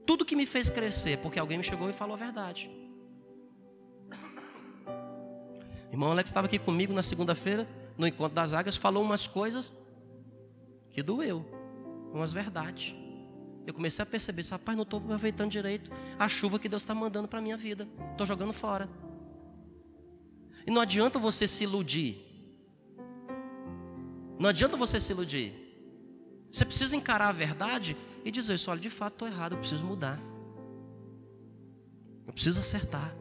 Tudo 0.06 0.24
que 0.24 0.36
me 0.36 0.46
fez 0.46 0.70
crescer, 0.70 1.18
porque 1.18 1.40
alguém 1.40 1.58
me 1.58 1.64
chegou 1.64 1.90
e 1.90 1.94
falou 1.94 2.16
a 2.16 2.18
verdade. 2.18 2.70
Irmão 5.92 6.12
Alex 6.12 6.30
estava 6.30 6.48
aqui 6.48 6.60
comigo 6.60 6.94
na 6.94 7.02
segunda-feira, 7.02 7.68
no 7.98 8.08
encontro 8.08 8.36
das 8.36 8.54
águias, 8.54 8.76
falou 8.76 9.04
umas 9.04 9.28
coisas 9.28 9.74
que 10.92 11.02
doeu, 11.02 11.46
umas 12.14 12.32
verdades. 12.32 12.96
Eu 13.66 13.74
comecei 13.74 14.04
a 14.04 14.06
perceber, 14.06 14.46
rapaz, 14.46 14.78
não 14.78 14.84
estou 14.84 15.00
aproveitando 15.00 15.50
direito 15.50 15.90
a 16.20 16.28
chuva 16.28 16.60
que 16.60 16.70
Deus 16.70 16.84
está 16.84 16.94
mandando 16.94 17.28
para 17.28 17.40
a 17.40 17.42
minha 17.42 17.58
vida. 17.58 17.88
Estou 18.12 18.28
jogando 18.28 18.54
fora. 18.54 18.88
E 20.68 20.72
não 20.72 20.82
adianta 20.82 21.18
você 21.18 21.48
se 21.48 21.64
iludir. 21.64 22.25
Não 24.40 24.50
adianta 24.50 24.78
você 24.78 25.00
se 25.00 25.12
iludir. 25.12 25.54
Você 26.52 26.66
precisa 26.66 26.96
encarar 26.96 27.30
a 27.30 27.34
verdade 27.34 27.98
e 28.24 28.32
dizer 28.32 28.56
isso, 28.56 28.72
olha, 28.72 28.80
de 28.80 28.90
fato 28.90 29.14
estou 29.14 29.28
errado, 29.28 29.54
eu 29.54 29.60
preciso 29.60 29.86
mudar. 29.86 30.20
Eu 32.26 32.34
preciso 32.34 32.60
acertar. 32.60 33.14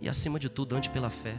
E 0.00 0.08
acima 0.08 0.38
de 0.38 0.48
tudo, 0.48 0.76
ande 0.76 0.88
pela 0.90 1.10
fé. 1.10 1.36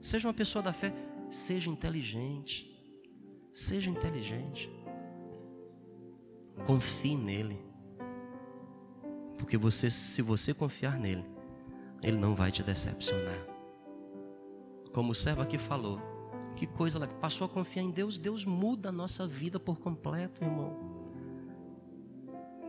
Seja 0.00 0.26
uma 0.26 0.34
pessoa 0.34 0.62
da 0.62 0.72
fé, 0.72 0.92
seja 1.30 1.70
inteligente. 1.70 2.68
Seja 3.52 3.90
inteligente. 3.90 4.70
Confie 6.66 7.16
nele. 7.16 7.60
Porque 9.38 9.56
você, 9.56 9.90
se 9.90 10.22
você 10.22 10.52
confiar 10.52 10.98
nele, 10.98 11.24
ele 12.02 12.16
não 12.16 12.34
vai 12.34 12.50
te 12.50 12.62
decepcionar. 12.62 13.46
Como 14.92 15.12
o 15.12 15.14
servo 15.14 15.42
aqui 15.42 15.58
falou, 15.58 16.00
que 16.56 16.66
coisa 16.66 16.98
ela 16.98 17.06
passou 17.06 17.44
a 17.44 17.48
confiar 17.48 17.82
em 17.82 17.90
Deus, 17.90 18.18
Deus 18.18 18.44
muda 18.44 18.90
a 18.90 18.92
nossa 18.92 19.26
vida 19.26 19.58
por 19.58 19.78
completo, 19.78 20.42
irmão. 20.42 20.92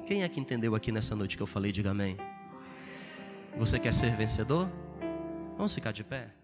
Quem 0.06 0.24
é 0.24 0.30
que 0.30 0.40
entendeu 0.40 0.76
aqui 0.76 0.92
nessa 0.92 1.16
noite 1.16 1.38
que 1.38 1.44
eu 1.44 1.48
falei? 1.48 1.72
Diga 1.72 1.92
amém. 1.92 2.18
Você 3.58 3.80
quer 3.80 3.94
ser 3.94 4.16
vencedor? 4.16 4.70
Vamos 5.56 5.74
ficar 5.74 5.92
de 5.92 6.04
pé? 6.04 6.43